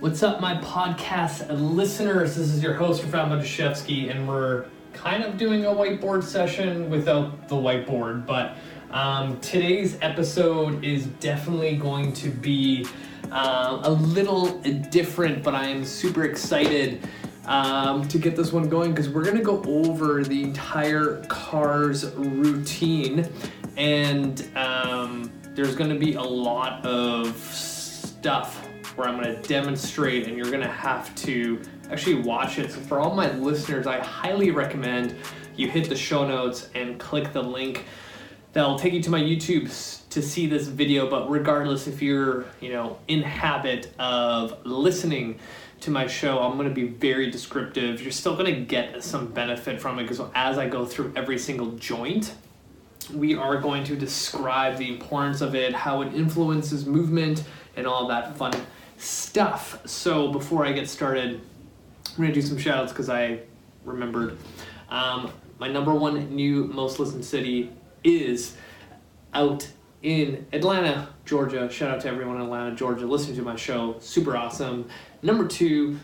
What's 0.00 0.22
up, 0.22 0.40
my 0.40 0.54
podcast 0.58 1.48
listeners? 1.50 2.36
This 2.36 2.52
is 2.54 2.62
your 2.62 2.72
host, 2.72 3.02
Rafal 3.02 3.30
Matuszewski, 3.30 4.12
and 4.12 4.28
we're 4.28 4.66
kind 4.92 5.24
of 5.24 5.36
doing 5.36 5.64
a 5.64 5.70
whiteboard 5.70 6.22
session 6.22 6.88
without 6.88 7.48
the 7.48 7.56
whiteboard. 7.56 8.24
But 8.24 8.54
um, 8.92 9.40
today's 9.40 9.98
episode 10.00 10.84
is 10.84 11.06
definitely 11.18 11.74
going 11.74 12.12
to 12.12 12.30
be 12.30 12.86
uh, 13.32 13.80
a 13.82 13.90
little 13.90 14.60
different, 14.60 15.42
but 15.42 15.56
I 15.56 15.66
am 15.66 15.84
super 15.84 16.22
excited 16.22 17.04
um, 17.46 18.06
to 18.06 18.18
get 18.18 18.36
this 18.36 18.52
one 18.52 18.68
going 18.68 18.92
because 18.92 19.08
we're 19.08 19.24
going 19.24 19.38
to 19.38 19.42
go 19.42 19.64
over 19.64 20.22
the 20.22 20.44
entire 20.44 21.24
CARS 21.24 22.14
routine, 22.14 23.28
and 23.76 24.48
um, 24.56 25.32
there's 25.56 25.74
going 25.74 25.90
to 25.90 25.98
be 25.98 26.14
a 26.14 26.22
lot 26.22 26.86
of 26.86 27.36
stuff 27.36 28.67
where 28.98 29.08
I'm 29.08 29.22
going 29.22 29.34
to 29.34 29.48
demonstrate, 29.48 30.26
and 30.26 30.36
you're 30.36 30.50
going 30.50 30.60
to 30.60 30.66
have 30.66 31.14
to 31.16 31.62
actually 31.88 32.16
watch 32.16 32.58
it. 32.58 32.72
So, 32.72 32.80
for 32.80 32.98
all 32.98 33.14
my 33.14 33.30
listeners, 33.32 33.86
I 33.86 34.00
highly 34.00 34.50
recommend 34.50 35.14
you 35.54 35.68
hit 35.70 35.88
the 35.88 35.96
show 35.96 36.26
notes 36.26 36.68
and 36.74 36.98
click 36.98 37.32
the 37.32 37.42
link 37.42 37.84
that'll 38.52 38.78
take 38.78 38.92
you 38.92 39.02
to 39.02 39.10
my 39.10 39.20
YouTube 39.20 39.68
to 40.10 40.20
see 40.20 40.46
this 40.46 40.66
video. 40.66 41.08
But 41.08 41.30
regardless, 41.30 41.86
if 41.86 42.02
you're 42.02 42.46
you 42.60 42.72
know 42.72 42.98
in 43.06 43.22
habit 43.22 43.92
of 44.00 44.66
listening 44.66 45.38
to 45.80 45.92
my 45.92 46.08
show, 46.08 46.40
I'm 46.40 46.56
going 46.56 46.68
to 46.68 46.74
be 46.74 46.88
very 46.88 47.30
descriptive. 47.30 48.02
You're 48.02 48.10
still 48.10 48.34
going 48.34 48.52
to 48.52 48.60
get 48.60 49.04
some 49.04 49.28
benefit 49.28 49.80
from 49.80 50.00
it 50.00 50.08
because 50.08 50.20
as 50.34 50.58
I 50.58 50.68
go 50.68 50.84
through 50.84 51.12
every 51.14 51.38
single 51.38 51.70
joint, 51.72 52.34
we 53.14 53.36
are 53.36 53.58
going 53.60 53.84
to 53.84 53.94
describe 53.94 54.76
the 54.76 54.88
importance 54.88 55.40
of 55.40 55.54
it, 55.54 55.72
how 55.72 56.02
it 56.02 56.12
influences 56.14 56.84
movement, 56.84 57.44
and 57.76 57.86
all 57.86 58.08
that 58.08 58.36
fun 58.36 58.52
stuff. 58.98 59.80
So 59.86 60.32
before 60.32 60.66
I 60.66 60.72
get 60.72 60.88
started, 60.88 61.40
I'm 62.08 62.16
gonna 62.16 62.32
do 62.32 62.42
some 62.42 62.58
shoutouts 62.58 62.88
because 62.88 63.08
I 63.08 63.40
remembered. 63.84 64.36
Um, 64.88 65.30
my 65.58 65.68
number 65.68 65.94
one 65.94 66.34
new 66.34 66.64
most 66.64 66.98
listened 66.98 67.24
city 67.24 67.72
is 68.04 68.56
out 69.34 69.68
in 70.02 70.46
Atlanta, 70.52 71.08
Georgia. 71.24 71.70
Shout 71.70 71.90
out 71.90 72.00
to 72.02 72.08
everyone 72.08 72.36
in 72.36 72.42
Atlanta, 72.42 72.74
Georgia, 72.74 73.06
listening 73.06 73.36
to 73.36 73.42
my 73.42 73.56
show. 73.56 73.96
Super 74.00 74.36
awesome. 74.36 74.88
Number 75.22 75.46
two, 75.46 75.98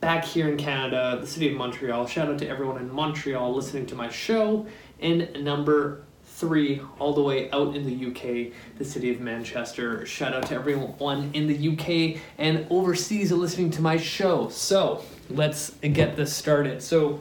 back 0.00 0.24
here 0.24 0.48
in 0.48 0.56
Canada, 0.56 1.18
the 1.20 1.26
city 1.26 1.50
of 1.50 1.56
Montreal. 1.56 2.06
Shout 2.06 2.28
out 2.28 2.38
to 2.38 2.48
everyone 2.48 2.78
in 2.78 2.92
Montreal 2.92 3.54
listening 3.54 3.86
to 3.86 3.94
my 3.94 4.08
show. 4.08 4.66
And 5.00 5.44
number 5.44 6.04
three 6.42 6.82
all 6.98 7.12
the 7.14 7.22
way 7.22 7.48
out 7.52 7.76
in 7.76 7.86
the 7.86 8.06
UK, 8.08 8.52
the 8.76 8.84
city 8.84 9.12
of 9.14 9.20
Manchester. 9.20 10.04
Shout 10.04 10.34
out 10.34 10.46
to 10.46 10.56
everyone 10.56 11.30
in 11.34 11.46
the 11.46 11.68
UK 11.68 12.20
and 12.36 12.66
overseas 12.68 13.30
listening 13.30 13.70
to 13.70 13.80
my 13.80 13.96
show. 13.96 14.48
So 14.48 15.04
let's 15.30 15.70
get 15.80 16.16
this 16.16 16.34
started. 16.34 16.82
So, 16.82 17.20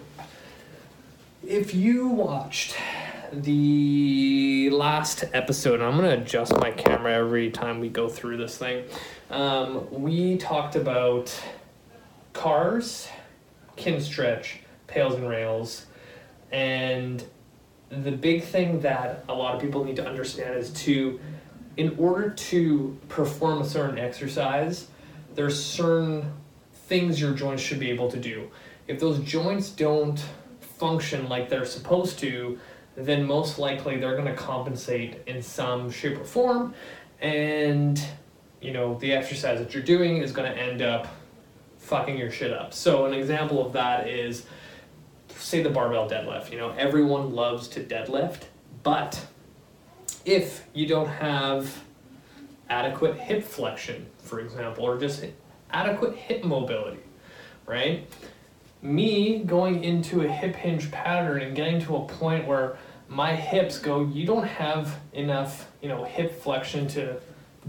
if 1.48 1.76
you 1.76 2.08
watched 2.08 2.76
the 3.32 4.72
last 4.72 5.24
episode, 5.34 5.82
I'm 5.82 5.98
gonna 5.98 6.18
adjust 6.18 6.56
my 6.60 6.72
camera 6.72 7.14
every 7.14 7.52
time 7.52 7.80
we 7.80 7.90
go 7.90 8.10
through 8.10 8.38
this 8.38 8.58
thing. 8.58 8.86
Um, 9.30 9.88
we 9.92 10.38
talked 10.38 10.76
about 10.76 11.32
cars, 12.34 13.08
kin 13.76 14.02
stretch, 14.02 14.62
PAILs 14.88 15.14
and 15.14 15.30
RAILs, 15.30 15.86
and 16.52 17.24
the 17.92 18.12
big 18.12 18.44
thing 18.44 18.80
that 18.82 19.26
a 19.28 19.34
lot 19.34 19.54
of 19.54 19.62
people 19.62 19.84
need 19.84 19.98
to 19.98 20.08
understand 20.08 20.58
is 20.58 20.72
to 20.72 21.20
in 21.78 21.96
order 21.98 22.30
to 22.30 22.98
perform 23.10 23.62
a 23.62 23.66
certain 23.66 24.00
exercise 24.00 24.88
there's 25.36 25.62
certain 25.62 26.32
things 26.88 27.20
your 27.20 27.34
joints 27.34 27.64
should 27.64 27.80
be 27.80 27.90
able 27.90 28.12
to 28.12 28.20
do. 28.20 28.50
If 28.88 29.00
those 29.00 29.20
joints 29.20 29.70
don't 29.70 30.22
function 30.60 31.30
like 31.30 31.50
they're 31.50 31.66
supposed 31.66 32.20
to 32.20 32.60
then 32.96 33.26
most 33.26 33.58
likely 33.60 33.98
they're 33.98 34.16
going 34.16 34.28
to 34.28 34.36
compensate 34.36 35.22
in 35.28 35.42
some 35.42 35.90
shape 35.90 36.20
or 36.20 36.26
form 36.26 36.74
and 37.22 38.04
you 38.62 38.74
know 38.74 38.98
the 39.00 39.14
exercise 39.14 39.60
that 39.60 39.74
you're 39.74 39.84
doing 39.84 40.18
is 40.18 40.32
going 40.32 40.52
to 40.52 40.58
end 40.58 40.82
up 40.82 41.08
fucking 41.78 42.18
your 42.18 42.32
shit 42.32 42.54
up. 42.54 42.74
So 42.74 43.06
an 43.06 43.14
example 43.14 43.66
of 43.66 43.74
that 43.74 44.08
is 44.08 44.46
say 45.42 45.62
the 45.62 45.70
barbell 45.70 46.10
deadlift. 46.10 46.52
You 46.52 46.58
know, 46.58 46.72
everyone 46.72 47.34
loves 47.34 47.68
to 47.70 47.84
deadlift, 47.84 48.44
but 48.84 49.26
if 50.26 50.66
you 50.74 50.88
don't 50.88 51.08
have 51.08 51.84
adequate 52.70 53.18
hip 53.18 53.44
flexion, 53.44 54.06
for 54.20 54.40
example, 54.40 54.86
or 54.86 54.98
just 54.98 55.26
adequate 55.72 56.16
hip 56.16 56.44
mobility, 56.44 57.02
right? 57.66 58.08
Me 58.82 59.40
going 59.40 59.84
into 59.84 60.22
a 60.22 60.28
hip 60.28 60.56
hinge 60.56 60.92
pattern 60.92 61.42
and 61.42 61.56
getting 61.56 61.82
to 61.82 61.96
a 61.98 62.06
point 62.06 62.48
where 62.48 62.78
my 63.08 63.36
hips 63.36 63.78
go, 63.78 64.06
you 64.06 64.26
don't 64.26 64.48
have 64.48 65.00
enough, 65.14 65.70
you 65.82 65.90
know, 65.90 66.04
hip 66.04 66.42
flexion 66.42 66.88
to 66.88 67.20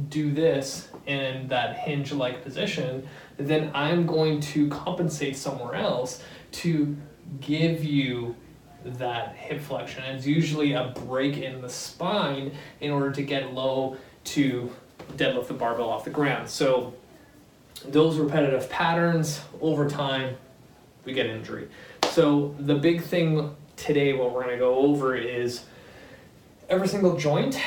do 0.08 0.32
this 0.32 0.88
in 1.06 1.48
that 1.48 1.76
hinge 1.76 2.12
like 2.12 2.42
position, 2.42 3.06
then 3.36 3.70
I'm 3.74 4.06
going 4.06 4.40
to 4.40 4.68
compensate 4.68 5.36
somewhere 5.36 5.74
else 5.74 6.22
to 6.52 6.96
give 7.41 7.84
you 7.84 8.37
that 8.84 9.37
hip 9.37 9.60
flexion. 9.60 10.03
It's 10.04 10.26
usually 10.26 10.72
a 10.72 10.93
break 11.06 11.38
in 11.38 11.60
the 11.60 11.69
spine 11.69 12.53
in 12.81 12.91
order 12.91 13.12
to 13.12 13.22
get 13.22 13.54
low 13.54 13.97
to 14.25 14.70
deadlift 15.16 15.48
the 15.48 15.54
barbell 15.54 15.88
off 15.88 16.04
the 16.04 16.10
ground. 16.10 16.48
So 16.48 16.94
those 17.87 18.16
repetitive 18.16 18.69
patterns 18.70 19.41
over 19.60 19.88
time, 19.88 20.37
we 21.04 21.12
get 21.12 21.26
injury. 21.26 21.69
So 22.10 22.54
the 22.59 22.75
big 22.75 23.03
thing 23.03 23.54
today, 23.76 24.12
what 24.12 24.32
we're 24.32 24.44
going 24.44 24.54
to 24.54 24.59
go 24.59 24.76
over 24.76 25.16
is 25.16 25.64
every 26.69 26.88
single 26.88 27.16
joint 27.16 27.59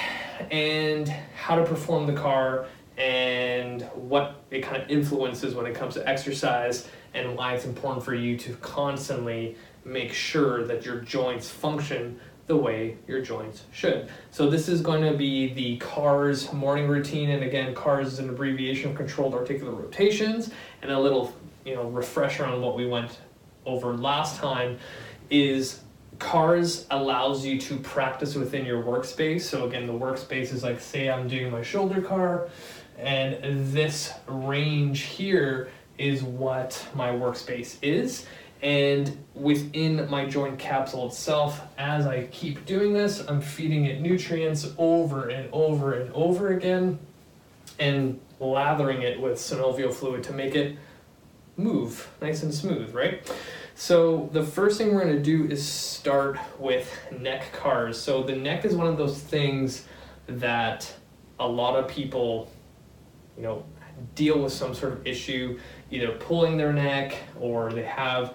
and 0.51 1.07
how 1.35 1.55
to 1.55 1.63
perform 1.63 2.07
the 2.07 2.13
car 2.13 2.65
and 2.97 3.81
what 3.93 4.43
it 4.51 4.61
kind 4.61 4.81
of 4.81 4.89
influences 4.89 5.53
when 5.53 5.65
it 5.65 5.75
comes 5.75 5.95
to 5.95 6.07
exercise 6.07 6.87
and 7.15 7.35
why 7.35 7.53
it's 7.53 7.65
important 7.65 8.03
for 8.03 8.13
you 8.13 8.37
to 8.37 8.53
constantly 8.57 9.55
make 9.83 10.13
sure 10.13 10.65
that 10.65 10.85
your 10.85 10.99
joints 10.99 11.49
function 11.49 12.19
the 12.47 12.55
way 12.55 12.97
your 13.07 13.21
joints 13.21 13.63
should. 13.71 14.07
So 14.29 14.49
this 14.49 14.69
is 14.69 14.81
going 14.81 15.01
to 15.01 15.17
be 15.17 15.53
the 15.53 15.77
CARS 15.77 16.53
morning 16.53 16.87
routine, 16.87 17.31
and 17.31 17.43
again, 17.43 17.73
CARS 17.73 18.13
is 18.13 18.19
an 18.19 18.29
abbreviation 18.29 18.91
of 18.91 18.97
controlled 18.97 19.33
articular 19.33 19.71
rotations, 19.71 20.51
and 20.81 20.91
a 20.91 20.99
little 20.99 21.33
you 21.63 21.73
know 21.73 21.89
refresher 21.89 22.45
on 22.45 22.61
what 22.61 22.75
we 22.75 22.85
went 22.85 23.19
over 23.65 23.93
last 23.93 24.39
time 24.39 24.77
is 25.31 25.81
CARS 26.19 26.85
allows 26.91 27.43
you 27.43 27.59
to 27.59 27.77
practice 27.77 28.35
within 28.35 28.63
your 28.63 28.83
workspace. 28.83 29.41
So 29.41 29.65
again, 29.67 29.87
the 29.87 29.93
workspace 29.93 30.53
is 30.53 30.63
like 30.63 30.79
say 30.79 31.09
I'm 31.09 31.27
doing 31.27 31.51
my 31.51 31.63
shoulder 31.63 32.01
car, 32.01 32.47
and 32.99 33.37
this 33.73 34.13
range 34.27 35.01
here 35.01 35.69
is 35.97 36.23
what 36.23 36.87
my 36.93 37.09
workspace 37.09 37.77
is. 37.81 38.25
And 38.61 39.23
within 39.33 40.09
my 40.09 40.25
joint 40.25 40.57
capsule 40.57 41.07
itself, 41.07 41.61
as 41.77 42.07
I 42.07 42.27
keep 42.27 42.65
doing 42.65 42.93
this, 42.93 43.23
I'm 43.27 43.41
feeding 43.41 43.85
it 43.85 44.01
nutrients 44.01 44.73
over 44.77 45.29
and 45.29 45.49
over 45.51 45.93
and 45.93 46.11
over 46.13 46.49
again 46.49 46.97
and 47.79 48.19
lathering 48.39 49.01
it 49.01 49.19
with 49.19 49.37
synovial 49.37 49.93
fluid 49.93 50.23
to 50.23 50.33
make 50.33 50.55
it 50.55 50.77
move 51.57 52.09
nice 52.21 52.43
and 52.43 52.53
smooth, 52.53 52.93
right? 52.93 53.31
So 53.75 54.29
the 54.31 54.43
first 54.43 54.77
thing 54.77 54.93
we're 54.93 55.03
going 55.03 55.17
to 55.17 55.21
do 55.21 55.45
is 55.45 55.65
start 55.65 56.39
with 56.59 56.89
neck 57.19 57.51
cars. 57.53 57.99
So 57.99 58.23
the 58.23 58.35
neck 58.35 58.65
is 58.65 58.73
one 58.73 58.87
of 58.87 58.97
those 58.97 59.19
things 59.19 59.85
that 60.27 60.91
a 61.39 61.47
lot 61.47 61.75
of 61.75 61.87
people, 61.87 62.49
you 63.37 63.43
know, 63.43 63.65
deal 64.15 64.39
with 64.39 64.53
some 64.53 64.73
sort 64.73 64.93
of 64.93 65.05
issue 65.05 65.59
either 65.91 66.11
pulling 66.13 66.57
their 66.57 66.73
neck 66.73 67.15
or 67.39 67.71
they 67.71 67.83
have 67.83 68.33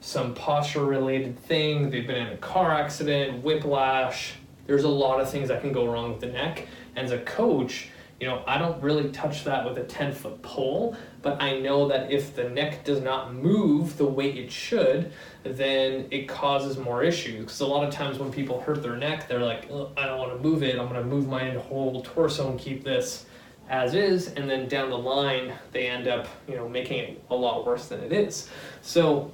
some 0.00 0.34
posture 0.34 0.84
related 0.84 1.38
thing, 1.38 1.90
they've 1.90 2.06
been 2.06 2.26
in 2.26 2.32
a 2.32 2.36
car 2.38 2.72
accident, 2.72 3.42
whiplash. 3.42 4.34
There's 4.66 4.84
a 4.84 4.88
lot 4.88 5.20
of 5.20 5.30
things 5.30 5.48
that 5.48 5.60
can 5.60 5.72
go 5.72 5.90
wrong 5.90 6.10
with 6.10 6.20
the 6.20 6.28
neck. 6.28 6.66
And 6.96 7.04
as 7.04 7.12
a 7.12 7.18
coach, 7.18 7.88
you 8.20 8.26
know, 8.26 8.44
I 8.46 8.58
don't 8.58 8.80
really 8.82 9.10
touch 9.10 9.44
that 9.44 9.64
with 9.64 9.78
a 9.78 9.84
10 9.84 10.12
foot 10.12 10.42
pole, 10.42 10.94
but 11.22 11.42
I 11.42 11.58
know 11.58 11.88
that 11.88 12.12
if 12.12 12.36
the 12.36 12.50
neck 12.50 12.84
does 12.84 13.00
not 13.00 13.34
move 13.34 13.96
the 13.96 14.04
way 14.04 14.30
it 14.30 14.52
should, 14.52 15.12
then 15.42 16.06
it 16.10 16.28
causes 16.28 16.76
more 16.76 17.02
issues. 17.02 17.40
Because 17.40 17.60
a 17.60 17.66
lot 17.66 17.86
of 17.86 17.92
times 17.92 18.18
when 18.18 18.30
people 18.30 18.60
hurt 18.60 18.82
their 18.82 18.96
neck, 18.96 19.26
they're 19.26 19.40
like, 19.40 19.64
I 19.96 20.04
don't 20.04 20.18
want 20.18 20.32
to 20.36 20.38
move 20.38 20.62
it, 20.62 20.78
I'm 20.78 20.88
going 20.88 21.00
to 21.00 21.06
move 21.06 21.28
my 21.28 21.50
whole 21.52 22.02
torso 22.02 22.50
and 22.50 22.58
keep 22.60 22.84
this 22.84 23.24
as 23.70 23.94
is, 23.94 24.28
and 24.34 24.50
then 24.50 24.68
down 24.68 24.90
the 24.90 24.98
line 24.98 25.54
they 25.72 25.86
end 25.86 26.08
up, 26.08 26.26
you 26.46 26.56
know, 26.56 26.68
making 26.68 26.98
it 26.98 27.24
a 27.30 27.34
lot 27.34 27.64
worse 27.64 27.86
than 27.86 28.00
it 28.00 28.12
is. 28.12 28.50
So 28.82 29.30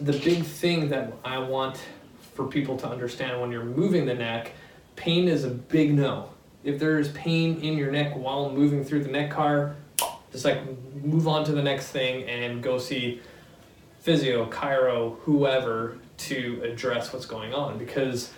the 0.00 0.12
big 0.12 0.42
thing 0.42 0.88
that 0.90 1.12
I 1.24 1.38
want 1.38 1.80
for 2.34 2.46
people 2.46 2.76
to 2.78 2.88
understand 2.88 3.40
when 3.40 3.52
you're 3.52 3.64
moving 3.64 4.04
the 4.04 4.14
neck, 4.14 4.52
pain 4.96 5.28
is 5.28 5.44
a 5.44 5.50
big 5.50 5.94
no. 5.94 6.30
If 6.64 6.78
there 6.78 6.98
is 6.98 7.08
pain 7.10 7.60
in 7.60 7.78
your 7.78 7.92
neck 7.92 8.14
while 8.16 8.50
moving 8.50 8.84
through 8.84 9.04
the 9.04 9.10
neck 9.10 9.30
car, 9.30 9.76
just 10.32 10.44
like 10.44 10.60
move 11.02 11.28
on 11.28 11.44
to 11.44 11.52
the 11.52 11.62
next 11.62 11.88
thing 11.88 12.24
and 12.24 12.62
go 12.62 12.78
see 12.78 13.20
physio, 14.00 14.46
chiro, 14.50 15.18
whoever 15.20 15.98
to 16.16 16.60
address 16.64 17.12
what's 17.12 17.26
going 17.26 17.54
on 17.54 17.78
because 17.78 18.32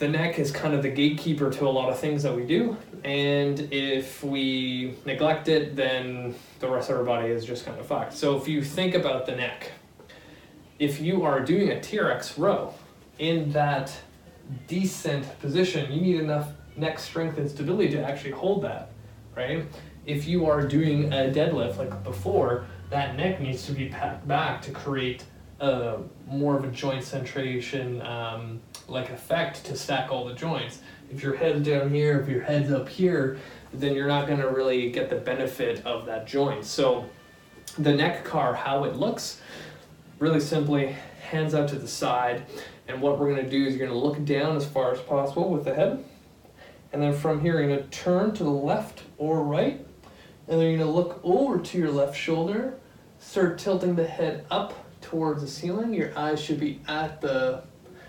the 0.00 0.08
neck 0.08 0.38
is 0.38 0.50
kind 0.50 0.72
of 0.72 0.82
the 0.82 0.88
gatekeeper 0.88 1.50
to 1.50 1.68
a 1.68 1.68
lot 1.68 1.90
of 1.90 1.98
things 1.98 2.22
that 2.22 2.34
we 2.34 2.44
do 2.44 2.74
and 3.04 3.68
if 3.70 4.24
we 4.24 4.94
neglect 5.04 5.46
it 5.48 5.76
then 5.76 6.34
the 6.58 6.68
rest 6.68 6.88
of 6.88 6.96
our 6.96 7.04
body 7.04 7.28
is 7.28 7.44
just 7.44 7.66
kind 7.66 7.78
of 7.78 7.86
fucked. 7.86 8.14
So 8.14 8.36
if 8.36 8.48
you 8.48 8.64
think 8.64 8.94
about 8.94 9.26
the 9.26 9.36
neck 9.36 9.70
if 10.78 11.00
you 11.00 11.22
are 11.22 11.40
doing 11.40 11.70
a 11.70 11.74
trx 11.74 12.38
row 12.38 12.72
in 13.18 13.52
that 13.52 13.94
decent 14.66 15.38
position 15.40 15.92
you 15.92 16.00
need 16.00 16.18
enough 16.18 16.48
neck 16.76 16.98
strength 16.98 17.36
and 17.36 17.48
stability 17.48 17.90
to 17.90 18.02
actually 18.02 18.32
hold 18.32 18.62
that 18.62 18.90
right? 19.36 19.66
If 20.06 20.26
you 20.26 20.46
are 20.46 20.66
doing 20.66 21.12
a 21.12 21.30
deadlift 21.30 21.76
like 21.76 22.02
before 22.02 22.64
that 22.88 23.16
neck 23.16 23.38
needs 23.38 23.66
to 23.66 23.72
be 23.72 23.90
packed 23.90 24.26
back 24.26 24.62
to 24.62 24.70
create 24.70 25.24
a 25.60 25.98
more 26.26 26.56
of 26.56 26.64
a 26.64 26.68
joint 26.68 27.02
centration 27.02 28.04
um, 28.04 28.60
like 28.88 29.10
effect 29.10 29.64
to 29.66 29.76
stack 29.76 30.10
all 30.10 30.24
the 30.24 30.34
joints. 30.34 30.80
If 31.12 31.22
your 31.22 31.36
head's 31.36 31.66
down 31.66 31.90
here, 31.90 32.20
if 32.20 32.28
your 32.28 32.42
head's 32.42 32.72
up 32.72 32.88
here, 32.88 33.38
then 33.72 33.94
you're 33.94 34.08
not 34.08 34.26
going 34.26 34.40
to 34.40 34.48
really 34.48 34.90
get 34.90 35.10
the 35.10 35.16
benefit 35.16 35.84
of 35.84 36.06
that 36.06 36.26
joint. 36.26 36.64
So 36.64 37.08
the 37.78 37.92
neck 37.92 38.24
car, 38.24 38.54
how 38.54 38.84
it 38.84 38.96
looks, 38.96 39.40
really 40.18 40.40
simply 40.40 40.96
hands 41.22 41.54
out 41.54 41.68
to 41.68 41.76
the 41.76 41.88
side. 41.88 42.44
And 42.88 43.00
what 43.00 43.18
we're 43.18 43.30
going 43.32 43.44
to 43.44 43.50
do 43.50 43.66
is 43.66 43.76
you're 43.76 43.86
going 43.86 43.98
to 43.98 44.06
look 44.06 44.24
down 44.24 44.56
as 44.56 44.64
far 44.66 44.92
as 44.92 45.00
possible 45.00 45.50
with 45.50 45.64
the 45.64 45.74
head. 45.74 46.04
And 46.92 47.02
then 47.02 47.12
from 47.12 47.40
here, 47.40 47.60
you're 47.60 47.68
going 47.68 47.88
to 47.88 47.90
turn 47.90 48.34
to 48.34 48.44
the 48.44 48.50
left 48.50 49.02
or 49.18 49.44
right. 49.44 49.84
And 50.48 50.60
then 50.60 50.68
you're 50.68 50.78
going 50.78 50.90
to 50.90 50.96
look 50.96 51.20
over 51.22 51.58
to 51.58 51.78
your 51.78 51.90
left 51.90 52.16
shoulder, 52.16 52.74
start 53.20 53.58
tilting 53.58 53.94
the 53.94 54.06
head 54.06 54.44
up 54.50 54.79
towards 55.00 55.42
the 55.42 55.48
ceiling. 55.48 55.94
Your 55.94 56.16
eyes 56.18 56.40
should 56.40 56.60
be 56.60 56.80
at 56.88 57.20
the 57.20 57.62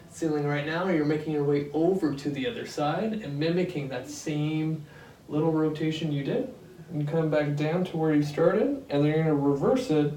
ceiling 0.09 0.45
right 0.45 0.65
now. 0.65 0.87
You're 0.89 1.05
making 1.05 1.33
your 1.33 1.43
way 1.43 1.69
over 1.73 2.13
to 2.13 2.29
the 2.29 2.47
other 2.47 2.65
side 2.65 3.13
and 3.13 3.39
mimicking 3.39 3.89
that 3.89 4.09
same 4.09 4.85
little 5.29 5.51
rotation 5.51 6.11
you 6.11 6.23
did. 6.23 6.53
And 6.91 7.07
come 7.07 7.29
back 7.29 7.55
down 7.55 7.85
to 7.85 7.97
where 7.97 8.13
you 8.13 8.21
started, 8.21 8.83
and 8.89 9.05
then 9.05 9.05
you're 9.05 9.23
to 9.23 9.33
reverse 9.33 9.89
it 9.89 10.13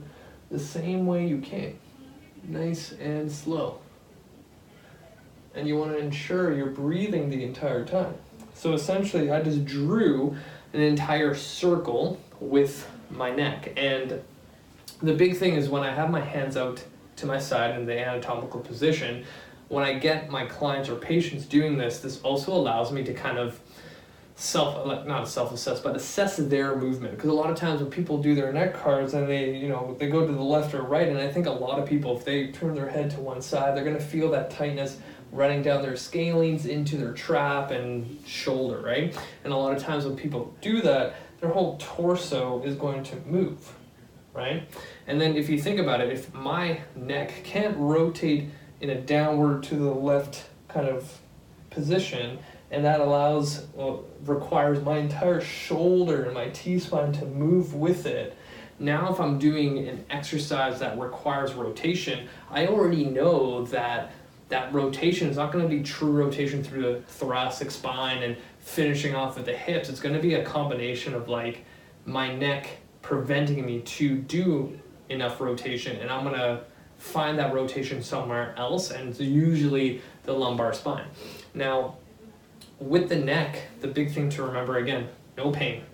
the 0.51 0.59
same 0.59 1.07
way 1.07 1.25
you 1.25 1.39
came. 1.39 1.79
Nice 2.43 2.91
and 2.93 3.31
slow. 3.31 3.79
And 5.55 5.69
you 5.69 5.77
want 5.77 5.93
to 5.93 5.99
ensure 5.99 6.53
you're 6.53 6.67
breathing 6.67 7.31
the 7.31 7.45
entire 7.45 7.85
time. 7.85 8.15
So 8.55 8.73
essentially, 8.73 9.31
I 9.31 9.41
just 9.41 9.65
drew 9.65 10.37
an 10.73 10.81
entire 10.81 11.37
circle 11.37 12.21
with 12.41 12.91
my 13.09 13.31
neck. 13.31 13.73
And 13.77 14.21
the 15.07 15.15
big 15.15 15.37
thing 15.37 15.55
is 15.55 15.69
when 15.69 15.83
I 15.83 15.93
have 15.93 16.11
my 16.11 16.21
hands 16.21 16.57
out 16.57 16.83
to 17.17 17.27
my 17.27 17.39
side 17.39 17.79
in 17.79 17.87
the 17.87 17.99
anatomical 17.99 18.61
position, 18.61 19.25
when 19.69 19.85
I 19.85 19.99
get 19.99 20.31
my 20.31 20.47
clients 20.47 20.89
or 20.89 20.97
patients 20.97 21.47
doing 21.47 21.79
this, 21.79 22.01
this 22.01 22.21
also 22.23 22.53
allows 22.53 22.93
me 22.93 23.03
to 23.05 23.15
kind 23.15 23.39
of 23.39 23.59
self 24.37 25.07
not 25.07 25.29
self 25.29 25.53
assess 25.53 25.81
but 25.81 25.95
assess 25.95 26.37
their 26.37 26.75
movement. 26.77 27.15
Because 27.15 27.31
a 27.31 27.35
lot 27.35 27.51
of 27.51 27.57
times 27.57 27.81
when 27.81 27.91
people 27.91 28.19
do 28.19 28.35
their 28.35 28.53
neck 28.53 28.75
cars 28.75 29.15
and 29.15 29.29
they 29.29 29.57
you 29.57 29.69
know 29.69 29.97
they 29.99 30.09
go 30.09 30.27
to 30.27 30.33
the 30.33 30.43
left 30.43 30.75
or 30.75 30.83
right 30.83 31.07
and 31.07 31.19
i 31.19 31.31
think 31.31 31.47
a 31.47 31.51
lot 31.51 31.79
of 31.79 31.89
people 31.89 32.17
if 32.17 32.25
they 32.25 32.49
turn 32.49 32.75
their 32.75 32.89
head 32.89 33.11
to 33.11 33.21
one 33.21 33.41
side 33.41 33.77
they're 33.77 33.85
going 33.85 33.97
to 33.97 34.03
feel 34.03 34.31
that 34.33 34.51
tightness 34.51 34.99
running 35.31 35.63
down 35.63 35.83
their 35.83 35.93
scalenes 35.93 36.67
into 36.67 36.97
their 36.97 37.13
trap 37.13 37.71
and 37.71 38.21
shoulder 38.27 38.81
right? 38.81 39.17
And 39.45 39.53
a 39.53 39.57
lot 39.57 39.77
of 39.77 39.81
times 39.81 40.05
when 40.05 40.17
people 40.17 40.53
do 40.61 40.83
that 40.83 41.15
their 41.41 41.51
whole 41.51 41.77
torso 41.79 42.61
is 42.65 42.75
going 42.75 43.05
to 43.05 43.17
move 43.27 43.73
right? 44.35 44.69
And 45.07 45.21
then 45.21 45.37
if 45.37 45.49
you 45.49 45.59
think 45.59 45.79
about 45.79 46.01
it 46.01 46.11
if 46.11 46.33
my 46.35 46.81
neck 46.95 47.43
can't 47.45 47.77
rotate 47.79 48.51
in 48.81 48.91
a 48.91 49.01
downward 49.01 49.63
to 49.65 49.77
the 49.77 49.93
left 49.93 50.45
kind 50.69 50.89
of 50.89 51.21
position 51.71 52.39
and 52.71 52.85
that 52.85 53.01
allows 53.01 53.67
well, 53.75 54.05
requires 54.25 54.83
my 54.83 54.99
entire 54.99 55.41
shoulder 55.41 56.25
and 56.25 56.35
my 56.35 56.49
t-spine 56.51 57.13
to 57.13 57.25
move 57.27 57.75
with 57.75 58.07
it 58.07 58.37
now 58.79 59.13
if 59.13 59.21
i'm 59.21 59.39
doing 59.39 59.89
an 59.89 60.05
exercise 60.11 60.79
that 60.79 60.99
requires 60.99 61.53
rotation 61.55 62.29
i 62.51 62.67
already 62.67 63.05
know 63.05 63.65
that 63.65 64.13
that 64.49 64.73
rotation 64.73 65.29
is 65.29 65.37
not 65.37 65.53
going 65.53 65.69
to 65.69 65.75
be 65.75 65.83
true 65.83 66.13
rotation 66.13 66.63
through 66.63 66.83
the 66.83 67.01
thoracic 67.09 67.71
spine 67.71 68.23
and 68.23 68.37
finishing 68.61 69.15
off 69.15 69.39
at 69.39 69.45
the 69.45 69.53
hips. 69.53 69.89
It's 69.89 70.01
going 70.01 70.15
to 70.15 70.21
be 70.21 70.35
a 70.35 70.45
combination 70.45 71.15
of 71.15 71.29
like 71.29 71.65
my 72.07 72.35
neck 72.35 72.69
preventing 73.05 73.65
me 73.65 73.81
to 73.83 74.17
do 74.17 74.77
enough 75.09 75.41
rotation 75.41 75.97
and 76.01 76.11
i'm 76.11 76.25
to 76.35 76.65
find 77.05 77.39
that 77.39 77.53
rotation 77.53 78.03
somewhere 78.03 78.55
else, 78.57 78.91
and 78.91 79.11
it's 79.11 79.21
usually 79.21 80.01
the 80.25 80.33
lumbar 80.33 80.73
spine. 80.73 81.07
Now, 81.53 81.97
with 82.79 83.09
the 83.09 83.17
neck, 83.17 83.59
the 83.81 83.89
big 83.89 84.13
thing 84.13 84.31
to 84.31 84.43
remember 84.43 84.79
again, 84.79 85.09
no 85.37 85.51
pain. 85.51 85.85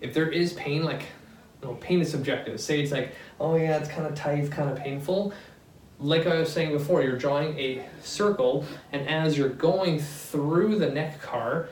If 0.00 0.14
there 0.14 0.30
is 0.30 0.52
pain, 0.54 0.84
like, 0.84 1.02
know, 1.62 1.74
pain 1.74 2.00
is 2.00 2.10
subjective. 2.10 2.60
Say 2.60 2.80
it's 2.80 2.92
like, 2.92 3.14
oh 3.40 3.56
yeah, 3.56 3.78
it's 3.78 3.88
kind 3.88 4.06
of 4.06 4.14
tight, 4.14 4.38
it's 4.38 4.48
kind 4.48 4.70
of 4.70 4.78
painful. 4.78 5.32
Like 6.00 6.26
I 6.26 6.38
was 6.38 6.52
saying 6.52 6.72
before, 6.72 7.02
you're 7.02 7.18
drawing 7.18 7.58
a 7.58 7.84
circle, 8.02 8.64
and 8.92 9.06
as 9.08 9.36
you're 9.36 9.48
going 9.48 9.98
through 9.98 10.78
the 10.78 10.88
neck 10.88 11.20
car, 11.20 11.68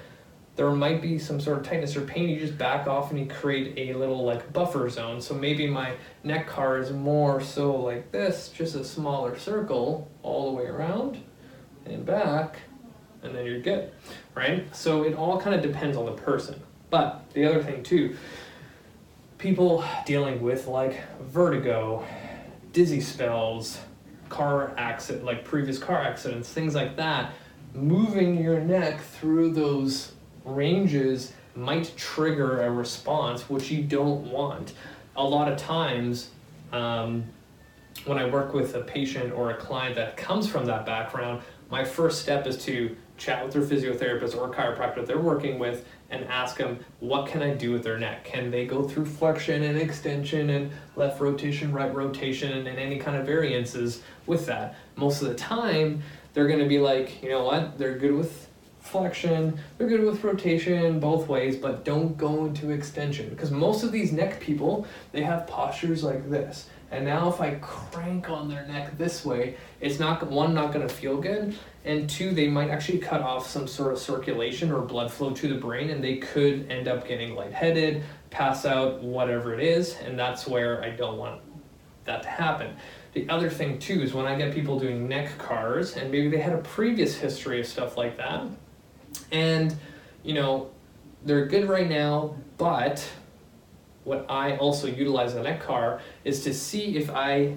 there 0.57 0.71
might 0.71 1.03
be 1.03 1.19
some 1.19 1.39
sort 1.39 1.59
of 1.59 1.65
tightness 1.65 1.97
or 1.97 2.01
pain, 2.01 2.31
you 2.31 2.41
just 2.41 2.57
back 2.57 2.87
off 2.87 3.11
and 3.11 3.21
you 3.21 3.27
create 3.27 3.75
a 3.77 3.97
little 3.97 4.25
like 4.25 4.53
buffer 4.53 4.89
zone. 4.89 5.21
So 5.21 5.35
maybe 5.35 5.67
my 5.67 5.95
neck 6.25 6.47
car 6.47 6.79
is 6.79 6.91
more 6.91 7.43
so 7.43 7.77
like 7.77 8.11
this, 8.11 8.49
just 8.49 8.75
a 8.75 8.83
smaller 8.83 9.39
circle 9.39 10.11
all 10.23 10.51
the 10.51 10.57
way 10.57 10.65
around 10.65 11.23
and 11.85 12.05
back, 12.05 12.61
and 13.23 13.35
then 13.35 13.45
you're 13.45 13.61
good, 13.61 13.93
right? 14.35 14.75
So 14.75 15.05
it 15.05 15.15
all 15.15 15.39
kind 15.39 15.55
of 15.55 15.63
depends 15.63 15.97
on 15.97 16.07
the 16.07 16.13
person. 16.13 16.61
But 16.89 17.31
the 17.35 17.45
other 17.45 17.63
thing 17.63 17.83
too, 17.83 18.17
people 19.37 19.85
dealing 20.07 20.41
with 20.41 20.67
like 20.67 21.03
vertigo, 21.21 22.05
dizzy 22.73 23.03
spells, 23.03 23.79
car 24.31 24.75
accident, 24.79 25.25
like 25.25 25.45
previous 25.45 25.79
car 25.79 26.01
accidents, 26.01 26.49
things 26.49 26.75
like 26.75 26.97
that, 26.97 27.33
moving 27.75 28.43
your 28.43 28.59
neck 28.59 29.03
through 29.03 29.53
those 29.53 30.13
ranges 30.47 31.33
might 31.55 31.95
trigger 31.97 32.63
a 32.63 32.71
response 32.71 33.51
which 33.51 33.71
you 33.71 33.83
don't 33.83 34.31
want. 34.31 34.73
A 35.17 35.25
lot 35.25 35.51
of 35.51 35.59
times, 35.59 36.31
um, 36.73 37.25
when 38.05 38.19
I 38.19 38.29
work 38.29 38.55
with 38.55 38.75
a 38.75 38.83
patient 38.83 39.33
or 39.33 39.51
a 39.51 39.57
client 39.57 39.97
that 39.97 40.17
comes 40.17 40.49
from 40.49 40.67
that 40.67 40.87
background, 40.87 41.43
my 41.71 41.85
first 41.85 42.23
step 42.23 42.47
is 42.47 42.63
to 42.65 42.95
chat 43.17 43.43
with 43.45 43.55
their 43.55 43.63
physiotherapist 43.63 44.37
or 44.37 44.53
chiropractor 44.53 45.05
they're 45.07 45.19
working 45.19 45.59
with 45.59 45.87
and 46.11 46.25
ask 46.27 46.59
them 46.59 46.79
what 47.01 47.27
can 47.27 47.43
I 47.43 47.55
do 47.55 47.73
with 47.73 47.83
their 47.83 47.99
neck? 47.99 48.25
Can 48.25 48.51
they 48.51 48.67
go 48.67 48.87
through 48.87 49.07
flexion 49.07 49.63
and 49.63 49.79
extension 49.79 50.51
and 50.51 50.71
left 50.95 51.21
rotation, 51.21 51.73
right 51.73 51.93
rotation, 51.93 52.67
and 52.67 52.79
any 52.79 52.99
kind 52.99 53.17
of 53.17 53.27
variances 53.27 54.03
with 54.27 54.47
that? 54.47 54.77
Most 54.97 55.23
of 55.23 55.29
the 55.29 55.35
time, 55.35 56.03
they're 56.35 56.47
going 56.47 56.61
to 56.61 56.69
be 56.69 56.79
like, 56.79 57.23
you 57.23 57.31
know 57.31 57.43
what? 57.43 57.79
They're 57.79 57.97
good 57.97 58.15
with 58.15 58.46
flexion. 58.87 59.59
They're 59.77 59.89
good 59.89 60.05
with 60.05 60.23
rotation 60.25 61.01
both 61.01 61.29
ways, 61.29 61.57
but 61.57 61.85
don't 61.85 62.17
go 62.17 62.47
into 62.47 62.71
extension 62.71 63.29
because 63.29 63.51
most 63.51 63.83
of 63.83 63.93
these 63.93 64.13
neck 64.13 64.41
people 64.41 64.87
they 65.13 65.23
have 65.23 65.47
postures 65.47 66.03
like 66.03 66.29
this. 66.31 66.69
And 66.91 67.05
now 67.05 67.29
if 67.29 67.41
I 67.41 67.57
crank 67.57 68.31
on 68.31 68.49
their 68.49 68.65
neck 68.67 68.97
this 68.97 69.25
way, 69.25 69.57
it's 69.81 69.99
not 69.99 70.25
one 70.31 70.55
not 70.55 70.73
going 70.73 70.87
to 70.87 70.93
feel 70.93 71.17
good, 71.21 71.57
and 71.85 72.09
two 72.09 72.31
they 72.31 72.47
might 72.47 72.71
actually 72.71 72.99
cut 72.99 73.23
off 73.23 73.49
some 73.49 73.67
sort 73.67 73.93
of 73.93 73.99
circulation 73.99 74.71
or 74.71 74.83
blood 74.83 75.11
flow 75.11 75.31
to 75.31 75.49
the 75.49 75.59
brain, 75.59 75.91
and 75.91 76.03
they 76.03 76.19
could 76.19 76.71
end 76.71 76.87
up 76.87 77.07
getting 77.07 77.35
lightheaded, 77.35 78.05
pass 78.31 78.65
out, 78.65 79.03
whatever 79.03 79.53
it 79.53 79.61
is, 79.61 79.97
and 80.05 80.17
that's 80.17 80.47
where 80.47 80.83
I 80.83 80.91
don't 80.91 81.19
want 81.19 81.41
that 82.05 82.23
to 82.23 82.29
happen. 82.29 82.77
The 83.15 83.29
other 83.29 83.51
thing 83.51 83.81
too 83.81 84.01
is 84.03 84.15
when 84.15 84.27
I 84.27 84.37
get 84.37 84.55
people 84.55 84.79
doing 84.79 85.09
neck 85.09 85.37
cars, 85.39 85.97
and 85.97 86.13
maybe 86.13 86.29
they 86.29 86.39
had 86.39 86.53
a 86.53 86.59
previous 86.59 87.17
history 87.17 87.59
of 87.59 87.67
stuff 87.67 87.97
like 87.97 88.17
that 88.19 88.47
and, 89.31 89.75
you 90.23 90.35
know, 90.35 90.71
they're 91.25 91.47
good 91.47 91.69
right 91.69 91.89
now, 91.89 92.37
but 92.59 93.09
what 94.05 94.25
I 94.29 94.57
also 94.57 94.87
utilize 94.87 95.35
on 95.35 95.43
that 95.45 95.61
car 95.61 96.01
is 96.25 96.45
to 96.45 96.55
see 96.55 96.97
if 96.97 97.11
I 97.11 97.57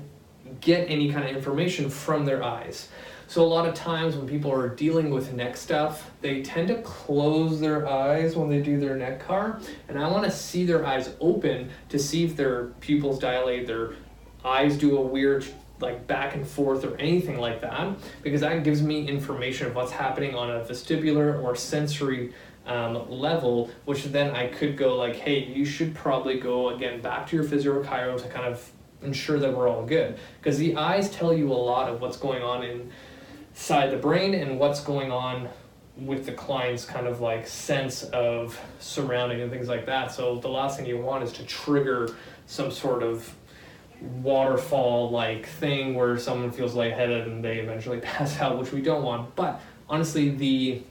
get 0.62 0.90
any 0.90 1.12
kind 1.12 1.30
of 1.30 1.36
information 1.36 1.90
from 1.90 2.26
their 2.26 2.44
eyes. 2.44 2.90
So 3.28 3.44
a 3.44 3.46
lot 3.46 3.68
of 3.68 3.76
times 3.76 4.16
when 4.16 4.28
people 4.28 4.52
are 4.52 4.70
dealing 4.70 5.12
with 5.12 5.34
neck 5.34 5.56
stuff, 5.56 6.10
they 6.22 6.42
tend 6.42 6.70
to 6.70 6.82
close 6.82 7.60
their 7.60 7.88
eyes 7.88 8.36
when 8.36 8.50
they 8.50 8.60
do 8.60 8.80
their 8.80 8.96
neck 8.96 9.20
car, 9.20 9.60
and 9.88 10.00
I 10.00 10.10
want 10.10 10.24
to 10.26 10.32
see 10.32 10.66
their 10.66 10.84
eyes 10.84 11.12
open 11.22 11.70
to 11.90 12.00
see 12.00 12.26
if 12.26 12.36
their 12.36 12.66
pupils 12.80 13.20
dilate, 13.20 13.68
their 13.68 13.94
eyes 14.44 14.76
do 14.78 14.98
a 14.98 15.02
weird 15.02 15.46
like 15.80 16.06
back 16.08 16.36
and 16.36 16.48
forth 16.48 16.84
or 16.84 16.96
anything 16.98 17.40
like 17.40 17.62
that 17.62 17.96
because 18.22 18.42
that 18.42 18.64
gives 18.64 18.82
me 18.82 19.08
information 19.08 19.68
of 19.68 19.76
what's 19.76 19.92
happening 19.92 20.36
on 20.36 20.52
a 20.52 20.60
vestibular 20.60 21.42
or 21.42 21.56
sensory 21.56 22.34
um, 22.66 23.10
level, 23.10 23.70
which 23.86 24.06
then 24.06 24.36
I 24.36 24.48
could 24.48 24.78
go 24.78 24.96
like, 24.96 25.16
hey, 25.16 25.44
you 25.46 25.66
should 25.66 25.96
probably 25.96 26.40
go 26.40 26.70
again 26.70 27.02
back 27.02 27.28
to 27.28 27.36
your 27.36 27.46
physio 27.46 27.82
to 27.82 28.30
kind 28.30 28.46
of 28.46 28.72
ensure 29.02 29.40
that 29.40 29.56
we're 29.56 29.68
all 29.68 29.86
good. 29.86 30.18
Because 30.40 30.58
the 30.58 30.76
eyes 30.76 31.10
tell 31.10 31.34
you 31.34 31.52
a 31.52 31.54
lot 31.54 31.90
of 31.90 32.02
what's 32.02 32.18
going 32.18 32.44
on 32.44 32.64
inside 32.64 33.88
the 33.90 33.98
brain 33.98 34.34
and 34.34 34.60
what's 34.60 34.82
going 34.82 35.12
on 35.12 35.50
with 35.98 36.26
the 36.26 36.32
client's 36.32 36.86
kind 36.86 37.08
of 37.08 37.22
like 37.22 37.48
sense 37.48 38.04
of 38.04 38.60
surrounding 38.80 39.42
and 39.42 39.52
things 39.52 39.68
like 39.68 39.86
that. 39.86 40.12
So 40.12 40.40
the 40.40 40.48
last 40.48 40.78
thing 40.78 40.86
you 40.86 40.98
want 40.98 41.24
is 41.24 41.34
to 41.34 41.44
trigger 41.44 42.16
some 42.46 42.72
sort 42.72 43.04
of 43.04 43.34
waterfall 44.02 45.10
like 45.10 45.46
thing 45.46 45.96
where 45.96 46.18
someone 46.18 46.52
feels 46.52 46.74
lightheaded 46.74 47.28
and 47.28 47.44
they 47.44 47.60
eventually 47.60 48.00
pass 48.02 48.40
out, 48.40 48.58
which 48.58 48.72
we 48.72 48.82
don't 48.82 49.04
want. 49.04 49.36
But 49.36 49.62
honestly, 49.90 50.30
the 50.30 50.82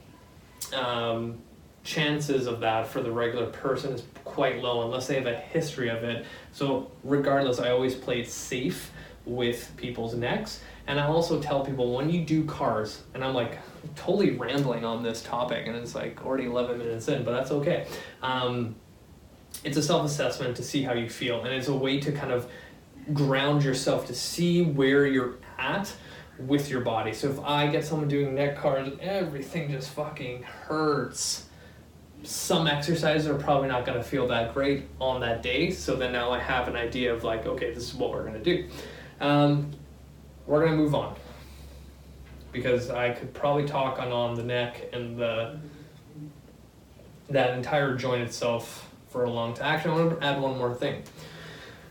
um, 0.75 1.39
chances 1.83 2.45
of 2.45 2.59
that 2.59 2.87
for 2.87 3.01
the 3.01 3.11
regular 3.11 3.47
person 3.47 3.93
is 3.93 4.03
quite 4.23 4.61
low 4.61 4.83
unless 4.83 5.07
they 5.07 5.15
have 5.15 5.27
a 5.27 5.35
history 5.35 5.89
of 5.89 6.03
it. 6.03 6.25
So 6.51 6.91
regardless, 7.03 7.59
I 7.59 7.71
always 7.71 7.95
play 7.95 8.21
it 8.21 8.29
safe 8.29 8.91
with 9.25 9.71
people's 9.77 10.13
necks. 10.13 10.61
And 10.87 10.99
I 10.99 11.05
also 11.05 11.39
tell 11.39 11.63
people 11.63 11.93
when 11.93 12.09
you 12.09 12.25
do 12.25 12.43
cars, 12.45 13.03
and 13.13 13.23
I'm 13.23 13.35
like 13.35 13.59
totally 13.95 14.31
rambling 14.31 14.83
on 14.83 15.03
this 15.03 15.21
topic, 15.21 15.67
and 15.67 15.75
it's 15.75 15.93
like 15.93 16.25
already 16.25 16.45
11 16.45 16.79
minutes 16.79 17.07
in, 17.07 17.23
but 17.23 17.31
that's 17.31 17.51
okay. 17.51 17.85
Um, 18.23 18.75
it's 19.63 19.77
a 19.77 19.83
self 19.83 20.05
assessment 20.05 20.55
to 20.57 20.63
see 20.63 20.81
how 20.81 20.93
you 20.93 21.07
feel, 21.07 21.43
and 21.43 21.53
it's 21.53 21.67
a 21.67 21.75
way 21.75 21.99
to 21.99 22.11
kind 22.11 22.31
of 22.31 22.49
ground 23.13 23.63
yourself 23.63 24.07
to 24.07 24.13
see 24.13 24.63
where 24.63 25.05
you're 25.05 25.35
at 25.57 25.93
with 26.37 26.69
your 26.69 26.81
body. 26.81 27.13
So 27.13 27.29
if 27.29 27.39
I 27.39 27.67
get 27.67 27.85
someone 27.85 28.07
doing 28.07 28.35
neck 28.35 28.63
and 28.63 28.99
everything 28.99 29.71
just 29.71 29.89
fucking 29.91 30.43
hurts, 30.43 31.45
some 32.23 32.67
exercises 32.67 33.27
are 33.27 33.35
probably 33.35 33.67
not 33.67 33.85
going 33.85 33.97
to 33.97 34.03
feel 34.03 34.27
that 34.27 34.53
great 34.53 34.87
on 34.99 35.21
that 35.21 35.41
day. 35.41 35.71
So 35.71 35.95
then 35.95 36.11
now 36.11 36.31
I 36.31 36.39
have 36.39 36.67
an 36.67 36.75
idea 36.75 37.13
of 37.13 37.23
like, 37.23 37.45
okay, 37.45 37.73
this 37.73 37.83
is 37.83 37.93
what 37.93 38.11
we're 38.11 38.23
going 38.23 38.41
to 38.41 38.43
do. 38.43 38.69
Um, 39.19 39.71
we're 40.45 40.65
going 40.65 40.71
to 40.71 40.77
move 40.77 40.95
on 40.95 41.15
because 42.51 42.89
I 42.89 43.11
could 43.11 43.33
probably 43.33 43.65
talk 43.65 43.99
on 43.99 44.11
on 44.11 44.35
the 44.35 44.43
neck 44.43 44.89
and 44.93 45.17
the 45.17 45.59
that 47.29 47.55
entire 47.55 47.95
joint 47.95 48.23
itself 48.23 48.89
for 49.09 49.23
a 49.23 49.29
long 49.29 49.53
time. 49.53 49.75
Actually, 49.75 49.91
I 49.91 50.05
want 50.05 50.19
to 50.19 50.25
add 50.25 50.41
one 50.41 50.57
more 50.57 50.73
thing. 50.73 51.03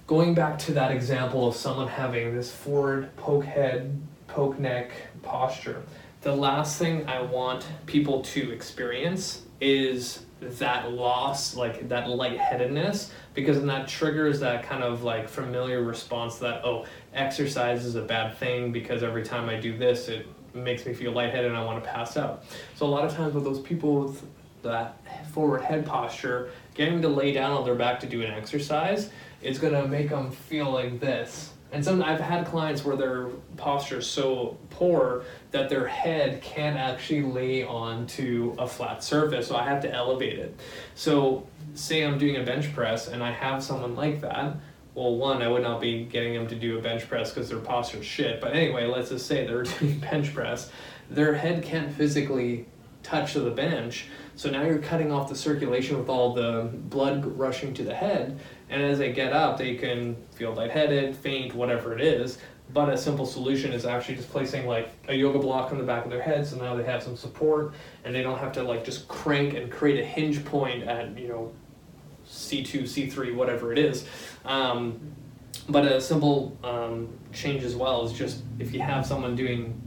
Going 0.08 0.32
back 0.32 0.58
to 0.60 0.72
that 0.72 0.90
example 0.90 1.46
of 1.46 1.54
someone 1.54 1.86
having 1.86 2.34
this 2.34 2.50
forward 2.50 3.14
poke 3.18 3.44
head, 3.44 4.00
poke 4.26 4.58
neck 4.58 4.90
posture, 5.22 5.82
the 6.22 6.34
last 6.34 6.78
thing 6.78 7.06
I 7.06 7.20
want 7.20 7.66
people 7.84 8.22
to 8.22 8.50
experience 8.50 9.42
is 9.60 10.24
that 10.40 10.92
loss, 10.92 11.54
like 11.54 11.90
that 11.90 12.08
lightheadedness, 12.08 13.10
because 13.34 13.58
then 13.58 13.66
that 13.66 13.86
triggers 13.86 14.40
that 14.40 14.62
kind 14.62 14.82
of 14.82 15.02
like 15.02 15.28
familiar 15.28 15.82
response 15.82 16.36
that, 16.36 16.64
oh, 16.64 16.86
exercise 17.12 17.84
is 17.84 17.94
a 17.94 18.02
bad 18.02 18.34
thing 18.38 18.72
because 18.72 19.02
every 19.02 19.22
time 19.22 19.50
I 19.50 19.60
do 19.60 19.76
this, 19.76 20.08
it 20.08 20.26
makes 20.54 20.86
me 20.86 20.94
feel 20.94 21.12
lightheaded 21.12 21.50
and 21.50 21.56
I 21.56 21.62
want 21.62 21.84
to 21.84 21.90
pass 21.90 22.16
out. 22.16 22.44
So 22.76 22.86
a 22.86 22.88
lot 22.88 23.04
of 23.04 23.14
times 23.14 23.34
with 23.34 23.44
those 23.44 23.60
people 23.60 24.04
with 24.04 24.24
that 24.62 24.96
forward 25.32 25.60
head 25.60 25.84
posture, 25.84 26.50
getting 26.74 27.02
to 27.02 27.08
lay 27.08 27.32
down 27.32 27.52
on 27.52 27.64
their 27.64 27.74
back 27.74 28.00
to 28.00 28.06
do 28.06 28.22
an 28.22 28.30
exercise, 28.30 29.10
it's 29.42 29.58
gonna 29.58 29.86
make 29.86 30.10
them 30.10 30.30
feel 30.30 30.70
like 30.70 31.00
this. 31.00 31.52
And 31.70 31.84
some 31.84 32.02
I've 32.02 32.20
had 32.20 32.46
clients 32.46 32.84
where 32.84 32.96
their 32.96 33.26
posture 33.56 33.98
is 33.98 34.06
so 34.06 34.56
poor 34.70 35.24
that 35.50 35.68
their 35.68 35.86
head 35.86 36.40
can't 36.40 36.78
actually 36.78 37.22
lay 37.22 37.64
onto 37.64 38.54
a 38.58 38.66
flat 38.66 39.04
surface, 39.04 39.48
so 39.48 39.56
I 39.56 39.64
have 39.64 39.82
to 39.82 39.92
elevate 39.92 40.38
it. 40.38 40.58
So 40.94 41.46
say 41.74 42.02
I'm 42.02 42.18
doing 42.18 42.36
a 42.36 42.42
bench 42.42 42.74
press 42.74 43.08
and 43.08 43.22
I 43.22 43.30
have 43.32 43.62
someone 43.62 43.94
like 43.94 44.22
that, 44.22 44.56
well, 44.98 45.14
one, 45.14 45.42
I 45.42 45.48
would 45.48 45.62
not 45.62 45.80
be 45.80 46.04
getting 46.04 46.34
them 46.34 46.48
to 46.48 46.56
do 46.56 46.76
a 46.76 46.82
bench 46.82 47.08
press 47.08 47.30
because 47.30 47.48
their 47.48 47.60
posture 47.60 47.98
is 47.98 48.04
shit. 48.04 48.40
But 48.40 48.56
anyway, 48.56 48.86
let's 48.86 49.10
just 49.10 49.26
say 49.26 49.46
they're 49.46 49.62
doing 49.78 50.00
bench 50.00 50.34
press. 50.34 50.72
Their 51.08 51.34
head 51.34 51.62
can't 51.62 51.92
physically 51.92 52.66
touch 53.04 53.34
the 53.34 53.50
bench. 53.50 54.06
So 54.34 54.50
now 54.50 54.62
you're 54.62 54.78
cutting 54.80 55.12
off 55.12 55.28
the 55.28 55.36
circulation 55.36 55.96
with 55.98 56.08
all 56.08 56.34
the 56.34 56.68
blood 56.72 57.24
rushing 57.38 57.74
to 57.74 57.84
the 57.84 57.94
head. 57.94 58.40
And 58.70 58.82
as 58.82 58.98
they 58.98 59.12
get 59.12 59.32
up, 59.32 59.58
they 59.58 59.74
can 59.76 60.16
feel 60.32 60.52
lightheaded, 60.52 61.16
faint, 61.16 61.54
whatever 61.54 61.94
it 61.94 62.00
is. 62.00 62.38
But 62.72 62.90
a 62.90 62.98
simple 62.98 63.24
solution 63.24 63.72
is 63.72 63.86
actually 63.86 64.16
just 64.16 64.30
placing 64.30 64.66
like 64.66 64.90
a 65.08 65.14
yoga 65.14 65.38
block 65.38 65.72
on 65.72 65.78
the 65.78 65.84
back 65.84 66.04
of 66.04 66.10
their 66.10 66.20
head, 66.20 66.46
so 66.46 66.56
now 66.56 66.76
they 66.76 66.84
have 66.84 67.02
some 67.02 67.16
support, 67.16 67.72
and 68.04 68.14
they 68.14 68.22
don't 68.22 68.38
have 68.38 68.52
to 68.52 68.62
like 68.62 68.84
just 68.84 69.08
crank 69.08 69.54
and 69.54 69.72
create 69.72 69.98
a 69.98 70.04
hinge 70.04 70.44
point 70.44 70.82
at 70.82 71.18
you 71.18 71.28
know 71.28 71.50
C2, 72.28 72.82
C3, 72.82 73.34
whatever 73.34 73.72
it 73.72 73.78
is. 73.78 74.06
Um, 74.44 75.00
but 75.68 75.86
a 75.86 76.00
simple 76.00 76.56
um, 76.62 77.08
change 77.32 77.62
as 77.62 77.74
well 77.74 78.04
is 78.04 78.12
just 78.12 78.42
if 78.58 78.74
you 78.74 78.80
have 78.80 79.06
someone 79.06 79.34
doing 79.34 79.80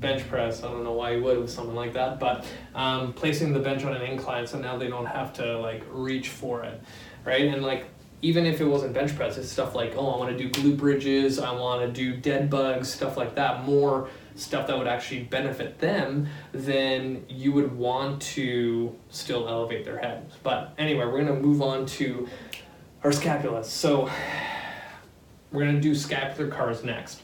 bench 0.00 0.26
press, 0.28 0.62
I 0.62 0.70
don't 0.70 0.84
know 0.84 0.92
why 0.92 1.12
you 1.12 1.22
would 1.22 1.38
with 1.38 1.50
someone 1.50 1.76
like 1.76 1.94
that, 1.94 2.20
but 2.20 2.46
um, 2.74 3.12
placing 3.12 3.52
the 3.52 3.60
bench 3.60 3.84
on 3.84 3.94
an 3.94 4.02
incline 4.02 4.46
so 4.46 4.58
now 4.58 4.76
they 4.76 4.88
don't 4.88 5.06
have 5.06 5.32
to 5.34 5.58
like 5.58 5.82
reach 5.90 6.28
for 6.28 6.64
it, 6.64 6.82
right? 7.24 7.42
And 7.42 7.62
like 7.62 7.86
even 8.22 8.46
if 8.46 8.60
it 8.60 8.64
wasn't 8.64 8.94
bench 8.94 9.14
press, 9.14 9.36
it's 9.36 9.50
stuff 9.50 9.74
like, 9.74 9.94
oh, 9.96 10.10
I 10.10 10.18
want 10.18 10.36
to 10.36 10.42
do 10.42 10.50
glute 10.50 10.76
bridges, 10.76 11.38
I 11.38 11.52
want 11.52 11.82
to 11.82 11.92
do 11.92 12.16
dead 12.16 12.48
bugs, 12.48 12.92
stuff 12.92 13.16
like 13.16 13.34
that, 13.34 13.64
more 13.64 14.08
stuff 14.36 14.66
that 14.66 14.76
would 14.76 14.86
actually 14.86 15.22
benefit 15.24 15.78
them, 15.78 16.26
then 16.52 17.24
you 17.28 17.52
would 17.52 17.76
want 17.76 18.20
to 18.20 18.94
still 19.10 19.48
elevate 19.48 19.84
their 19.84 19.98
head. 19.98 20.30
But 20.42 20.74
anyway, 20.78 21.04
we're 21.04 21.22
going 21.22 21.26
to 21.26 21.40
move 21.40 21.62
on 21.62 21.86
to 21.86 22.28
our 23.02 23.10
scapulas. 23.10 23.66
So 23.66 24.10
we're 25.52 25.64
going 25.64 25.76
to 25.76 25.80
do 25.80 25.94
scapular 25.94 26.50
cars 26.50 26.84
next. 26.84 27.22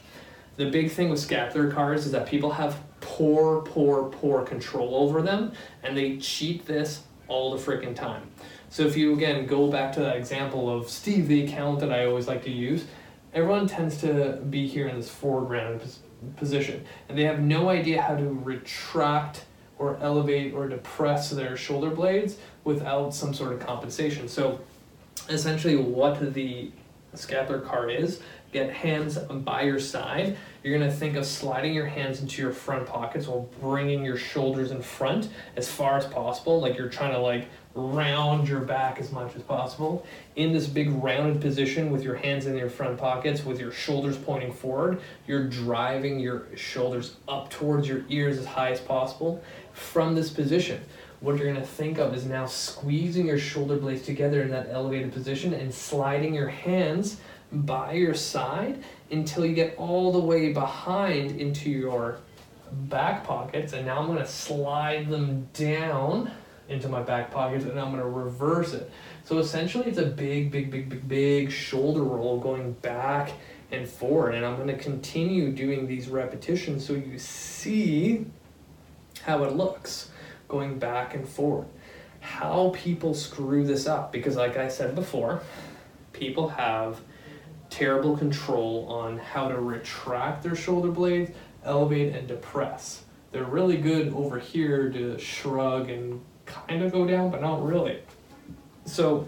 The 0.56 0.70
big 0.70 0.90
thing 0.90 1.08
with 1.08 1.20
scapular 1.20 1.70
cars 1.70 2.06
is 2.06 2.12
that 2.12 2.26
people 2.26 2.52
have 2.52 2.78
poor, 3.00 3.62
poor, 3.62 4.04
poor 4.04 4.44
control 4.44 4.94
over 4.94 5.22
them, 5.22 5.52
and 5.82 5.96
they 5.96 6.18
cheat 6.18 6.66
this 6.66 7.02
all 7.28 7.56
the 7.56 7.58
freaking 7.58 7.94
time. 7.94 8.22
So 8.72 8.84
if 8.84 8.96
you 8.96 9.12
again 9.12 9.44
go 9.44 9.70
back 9.70 9.92
to 9.92 10.00
that 10.00 10.16
example 10.16 10.74
of 10.74 10.88
Steve, 10.88 11.28
the 11.28 11.44
account 11.44 11.80
that 11.80 11.92
I 11.92 12.06
always 12.06 12.26
like 12.26 12.42
to 12.44 12.50
use, 12.50 12.86
everyone 13.34 13.66
tends 13.66 13.98
to 13.98 14.40
be 14.48 14.66
here 14.66 14.88
in 14.88 14.96
this 14.96 15.10
forward 15.10 15.50
rounded 15.50 15.86
position, 16.36 16.82
and 17.10 17.18
they 17.18 17.24
have 17.24 17.38
no 17.38 17.68
idea 17.68 18.00
how 18.00 18.16
to 18.16 18.24
retract 18.24 19.44
or 19.78 19.98
elevate 20.00 20.54
or 20.54 20.70
depress 20.70 21.28
their 21.28 21.54
shoulder 21.54 21.90
blades 21.90 22.38
without 22.64 23.14
some 23.14 23.34
sort 23.34 23.52
of 23.52 23.60
compensation. 23.60 24.26
So 24.26 24.58
essentially 25.28 25.76
what 25.76 26.32
the 26.32 26.70
scapular 27.12 27.60
car 27.60 27.90
is, 27.90 28.22
get 28.52 28.70
hands 28.70 29.18
by 29.18 29.62
your 29.62 29.80
side. 29.80 30.38
You're 30.62 30.78
gonna 30.78 30.90
think 30.90 31.16
of 31.16 31.26
sliding 31.26 31.74
your 31.74 31.86
hands 31.86 32.22
into 32.22 32.40
your 32.40 32.52
front 32.52 32.86
pockets 32.86 33.26
while 33.26 33.50
bringing 33.60 34.02
your 34.02 34.16
shoulders 34.16 34.70
in 34.70 34.80
front 34.80 35.28
as 35.56 35.70
far 35.70 35.98
as 35.98 36.06
possible, 36.06 36.58
like 36.58 36.78
you're 36.78 36.88
trying 36.88 37.12
to 37.12 37.18
like 37.18 37.48
round 37.74 38.48
your 38.48 38.60
back 38.60 38.98
as 38.98 39.12
much 39.12 39.34
as 39.34 39.42
possible. 39.42 40.04
In 40.36 40.52
this 40.52 40.66
big 40.66 40.90
rounded 40.90 41.40
position 41.40 41.90
with 41.90 42.02
your 42.02 42.16
hands 42.16 42.46
in 42.46 42.56
your 42.56 42.68
front 42.68 42.98
pockets 42.98 43.44
with 43.44 43.58
your 43.58 43.72
shoulders 43.72 44.16
pointing 44.16 44.52
forward 44.52 45.00
you're 45.26 45.44
driving 45.44 46.18
your 46.18 46.46
shoulders 46.54 47.16
up 47.28 47.50
towards 47.50 47.88
your 47.88 48.04
ears 48.08 48.38
as 48.38 48.44
high 48.44 48.70
as 48.70 48.80
possible. 48.80 49.42
From 49.72 50.14
this 50.14 50.30
position 50.30 50.82
what 51.20 51.36
you're 51.36 51.46
going 51.46 51.60
to 51.60 51.66
think 51.66 51.98
of 51.98 52.14
is 52.14 52.26
now 52.26 52.46
squeezing 52.46 53.26
your 53.26 53.38
shoulder 53.38 53.76
blades 53.76 54.02
together 54.02 54.42
in 54.42 54.50
that 54.50 54.68
elevated 54.70 55.12
position 55.12 55.54
and 55.54 55.72
sliding 55.72 56.34
your 56.34 56.48
hands 56.48 57.18
by 57.52 57.92
your 57.92 58.14
side 58.14 58.82
until 59.10 59.46
you 59.46 59.54
get 59.54 59.76
all 59.76 60.10
the 60.10 60.18
way 60.18 60.52
behind 60.52 61.40
into 61.40 61.70
your 61.70 62.18
back 62.72 63.24
pockets. 63.24 63.72
And 63.72 63.86
now 63.86 64.00
I'm 64.00 64.06
going 64.06 64.18
to 64.18 64.26
slide 64.26 65.08
them 65.08 65.48
down 65.52 66.32
into 66.68 66.88
my 66.88 67.02
back 67.02 67.30
pocket 67.30 67.62
and 67.62 67.78
I'm 67.78 67.90
going 67.90 68.02
to 68.02 68.08
reverse 68.08 68.72
it. 68.72 68.90
So 69.24 69.38
essentially 69.38 69.86
it's 69.86 69.98
a 69.98 70.06
big, 70.06 70.50
big, 70.50 70.70
big, 70.70 70.88
big, 70.88 71.08
big 71.08 71.50
shoulder 71.50 72.02
roll 72.02 72.38
going 72.38 72.72
back 72.74 73.32
and 73.70 73.88
forward. 73.88 74.34
And 74.34 74.44
I'm 74.44 74.56
going 74.56 74.68
to 74.68 74.76
continue 74.76 75.52
doing 75.52 75.86
these 75.86 76.08
repetitions 76.08 76.86
so 76.86 76.92
you 76.92 77.18
see 77.18 78.26
how 79.22 79.44
it 79.44 79.54
looks 79.54 80.10
going 80.48 80.78
back 80.78 81.14
and 81.14 81.28
forward. 81.28 81.68
How 82.20 82.72
people 82.74 83.14
screw 83.14 83.64
this 83.64 83.86
up, 83.86 84.12
because 84.12 84.36
like 84.36 84.56
I 84.56 84.68
said 84.68 84.94
before, 84.94 85.40
people 86.12 86.48
have 86.48 87.00
terrible 87.70 88.16
control 88.16 88.86
on 88.88 89.18
how 89.18 89.48
to 89.48 89.58
retract 89.58 90.42
their 90.42 90.54
shoulder 90.54 90.90
blades, 90.90 91.32
elevate, 91.64 92.14
and 92.14 92.28
depress. 92.28 93.02
They're 93.32 93.44
really 93.44 93.78
good 93.78 94.12
over 94.12 94.38
here 94.38 94.90
to 94.90 95.18
shrug 95.18 95.88
and 95.88 96.20
kind 96.52 96.82
of 96.82 96.92
go 96.92 97.06
down, 97.06 97.30
but 97.30 97.40
not 97.40 97.64
really. 97.64 98.00
So, 98.84 99.26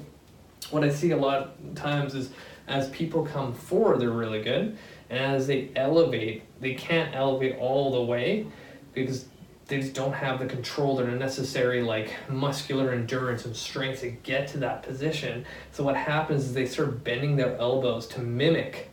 what 0.70 0.82
I 0.82 0.90
see 0.90 1.10
a 1.10 1.16
lot 1.16 1.42
of 1.42 1.74
times 1.74 2.14
is 2.14 2.30
as 2.66 2.88
people 2.90 3.24
come 3.24 3.52
forward, 3.52 4.00
they're 4.00 4.10
really 4.10 4.42
good, 4.42 4.76
and 5.10 5.18
as 5.18 5.46
they 5.46 5.70
elevate, 5.76 6.42
they 6.60 6.74
can't 6.74 7.14
elevate 7.14 7.56
all 7.58 7.92
the 7.92 8.02
way 8.02 8.46
because 8.94 9.26
they 9.66 9.80
just 9.80 9.94
don't 9.94 10.12
have 10.12 10.38
the 10.38 10.46
control 10.46 11.00
or 11.00 11.06
the 11.06 11.12
necessary 11.12 11.82
like 11.82 12.12
muscular 12.28 12.92
endurance 12.92 13.44
and 13.44 13.56
strength 13.56 14.00
to 14.00 14.10
get 14.10 14.48
to 14.48 14.58
that 14.58 14.82
position. 14.82 15.44
So 15.72 15.84
what 15.84 15.96
happens 15.96 16.44
is 16.44 16.54
they 16.54 16.66
start 16.66 17.02
bending 17.02 17.36
their 17.36 17.56
elbows 17.56 18.06
to 18.08 18.20
mimic 18.20 18.90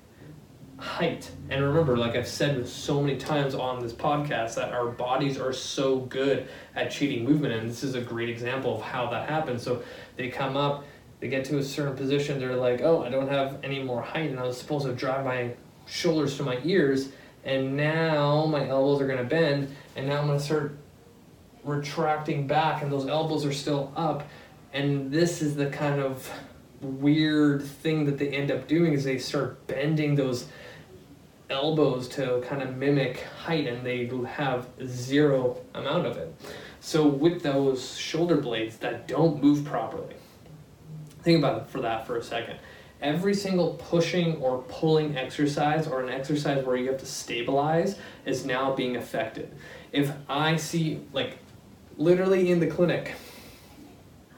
height. 0.81 1.29
And 1.49 1.63
remember, 1.63 1.95
like 1.95 2.15
I've 2.15 2.27
said 2.27 2.67
so 2.67 3.01
many 3.01 3.17
times 3.17 3.53
on 3.53 3.81
this 3.81 3.93
podcast, 3.93 4.55
that 4.55 4.73
our 4.73 4.87
bodies 4.87 5.37
are 5.37 5.53
so 5.53 5.99
good 5.99 6.47
at 6.75 6.89
cheating 6.89 7.23
movement, 7.23 7.53
and 7.53 7.69
this 7.69 7.83
is 7.83 7.93
a 7.93 8.01
great 8.01 8.29
example 8.29 8.77
of 8.77 8.81
how 8.81 9.09
that 9.11 9.29
happens. 9.29 9.61
So 9.61 9.83
they 10.17 10.29
come 10.29 10.57
up, 10.57 10.83
they 11.19 11.27
get 11.27 11.45
to 11.45 11.59
a 11.59 11.63
certain 11.63 11.95
position, 11.95 12.39
they're 12.39 12.55
like, 12.55 12.81
oh, 12.81 13.03
I 13.03 13.09
don't 13.09 13.27
have 13.27 13.59
any 13.63 13.83
more 13.83 14.01
height, 14.01 14.31
and 14.31 14.39
I 14.39 14.43
was 14.43 14.57
supposed 14.57 14.87
to 14.87 14.93
drive 14.93 15.23
my 15.23 15.51
shoulders 15.85 16.35
to 16.37 16.43
my 16.43 16.59
ears, 16.63 17.09
and 17.45 17.77
now 17.77 18.45
my 18.47 18.67
elbows 18.67 19.01
are 19.01 19.07
gonna 19.07 19.23
bend, 19.23 19.73
and 19.95 20.07
now 20.07 20.19
I'm 20.19 20.27
gonna 20.27 20.39
start 20.39 20.77
retracting 21.63 22.47
back, 22.47 22.81
and 22.81 22.91
those 22.91 23.05
elbows 23.07 23.45
are 23.45 23.53
still 23.53 23.93
up, 23.95 24.27
and 24.73 25.11
this 25.11 25.43
is 25.43 25.55
the 25.55 25.67
kind 25.67 26.01
of 26.01 26.27
weird 26.81 27.61
thing 27.61 28.05
that 28.05 28.17
they 28.17 28.29
end 28.29 28.49
up 28.49 28.67
doing 28.67 28.93
is 28.93 29.03
they 29.03 29.19
start 29.19 29.67
bending 29.67 30.15
those 30.15 30.47
elbows 31.51 32.07
to 32.07 32.41
kind 32.47 32.63
of 32.63 32.75
mimic 32.77 33.21
height 33.43 33.67
and 33.67 33.85
they 33.85 34.09
have 34.27 34.67
zero 34.87 35.61
amount 35.75 36.07
of 36.07 36.17
it. 36.17 36.33
So 36.79 37.05
with 37.05 37.43
those 37.43 37.95
shoulder 37.97 38.37
blades 38.37 38.77
that 38.77 39.07
don't 39.07 39.43
move 39.43 39.63
properly, 39.63 40.15
think 41.21 41.37
about 41.37 41.61
it 41.61 41.67
for 41.67 41.81
that 41.81 42.07
for 42.07 42.17
a 42.17 42.23
second. 42.23 42.57
Every 43.01 43.33
single 43.33 43.73
pushing 43.75 44.37
or 44.37 44.59
pulling 44.67 45.17
exercise 45.17 45.87
or 45.87 46.01
an 46.01 46.09
exercise 46.09 46.63
where 46.65 46.77
you 46.77 46.87
have 46.89 46.99
to 46.99 47.05
stabilize 47.05 47.97
is 48.25 48.45
now 48.45 48.73
being 48.73 48.95
affected. 48.95 49.51
If 49.91 50.11
I 50.29 50.55
see, 50.55 51.01
like, 51.11 51.37
literally 51.97 52.51
in 52.51 52.59
the 52.59 52.67
clinic, 52.67 53.13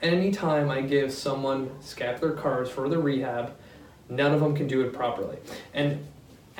anytime 0.01 0.69
I 0.69 0.81
give 0.81 1.11
someone 1.11 1.71
scapular 1.81 2.33
cars 2.33 2.69
for 2.69 2.87
the 2.89 2.97
rehab, 2.97 3.53
none 4.09 4.33
of 4.33 4.39
them 4.39 4.55
can 4.55 4.67
do 4.67 4.81
it 4.81 4.93
properly. 4.93 5.37
And 5.73 6.05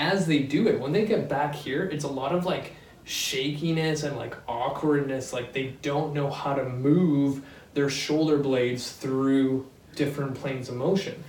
as 0.04 0.26
they 0.28 0.40
do 0.40 0.68
it, 0.68 0.80
when 0.80 0.92
they 0.92 1.06
get 1.06 1.30
back 1.30 1.56
here, 1.56 1.84
it's 1.86 2.04
a 2.04 2.10
lot 2.10 2.36
of 2.36 2.46
like 2.46 2.74
shakiness 3.06 4.04
and 4.04 4.18
like 4.18 4.36
awkwardness. 4.48 5.32
Like 5.32 5.54
they 5.54 5.76
don't 5.82 6.14
know 6.14 6.30
how 6.30 6.54
to 6.54 6.66
move 6.66 7.44
their 7.74 7.90
shoulder 7.90 8.38
blades 8.38 8.92
through 8.92 9.66
different 9.96 10.36
planes 10.36 10.70
of 10.70 10.76
motion. 10.76 11.24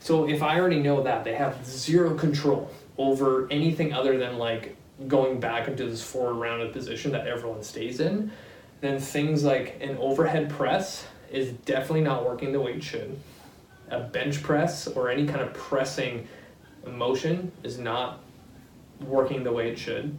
So 0.00 0.28
if 0.28 0.42
I 0.42 0.58
already 0.58 0.80
know 0.80 1.02
that, 1.02 1.24
they 1.24 1.34
have 1.34 1.64
zero 1.66 2.14
control 2.14 2.70
over 2.96 3.46
anything 3.50 3.92
other 3.92 4.18
than 4.18 4.38
like 4.38 4.76
going 5.08 5.40
back 5.40 5.68
into 5.68 5.86
this 5.86 6.02
forward 6.02 6.34
rounded 6.34 6.72
position 6.72 7.12
that 7.12 7.26
everyone 7.26 7.62
stays 7.62 8.00
in, 8.00 8.30
then 8.80 8.98
things 8.98 9.44
like 9.44 9.76
an 9.80 9.96
overhead 9.98 10.48
press 10.50 11.06
is 11.30 11.52
definitely 11.64 12.02
not 12.02 12.24
working 12.24 12.52
the 12.52 12.60
way 12.60 12.74
it 12.74 12.84
should. 12.84 13.18
A 13.90 14.00
bench 14.00 14.42
press 14.42 14.86
or 14.86 15.10
any 15.10 15.26
kind 15.26 15.40
of 15.40 15.52
pressing 15.52 16.26
motion 16.86 17.52
is 17.62 17.78
not 17.78 18.20
working 19.00 19.44
the 19.44 19.52
way 19.52 19.70
it 19.70 19.78
should. 19.78 20.16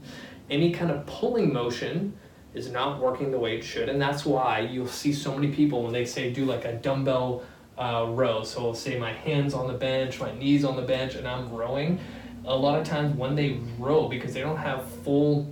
Any 0.50 0.72
kind 0.72 0.92
of 0.92 1.06
pulling 1.06 1.52
motion 1.54 2.18
is 2.54 2.72
not 2.72 3.00
working 3.00 3.32
the 3.32 3.40
way 3.40 3.58
it 3.58 3.64
should, 3.64 3.90
and 3.90 4.02
that's 4.02 4.26
why 4.26 4.60
you'll 4.60 4.88
see 4.88 5.12
so 5.12 5.34
many 5.34 5.52
people 5.52 5.84
when 5.84 5.94
they 5.94 6.06
say 6.06 6.32
do 6.32 6.46
like 6.46 6.66
a 6.66 6.74
dumbbell 6.74 7.44
uh, 7.78 8.06
row. 8.10 8.44
So 8.44 8.74
say 8.74 8.98
my 8.98 9.12
hands 9.12 9.54
on 9.54 9.68
the 9.68 9.74
bench, 9.74 10.20
my 10.20 10.34
knees 10.34 10.64
on 10.64 10.76
the 10.76 10.82
bench, 10.82 11.16
and 11.16 11.28
I'm 11.28 11.52
rowing. 11.52 12.00
A 12.46 12.56
lot 12.56 12.80
of 12.80 12.88
times 12.88 13.16
when 13.18 13.36
they 13.36 13.60
row, 13.80 14.08
because 14.08 14.34
they 14.34 14.42
don't 14.42 14.58
have 14.58 14.88
full 15.04 15.52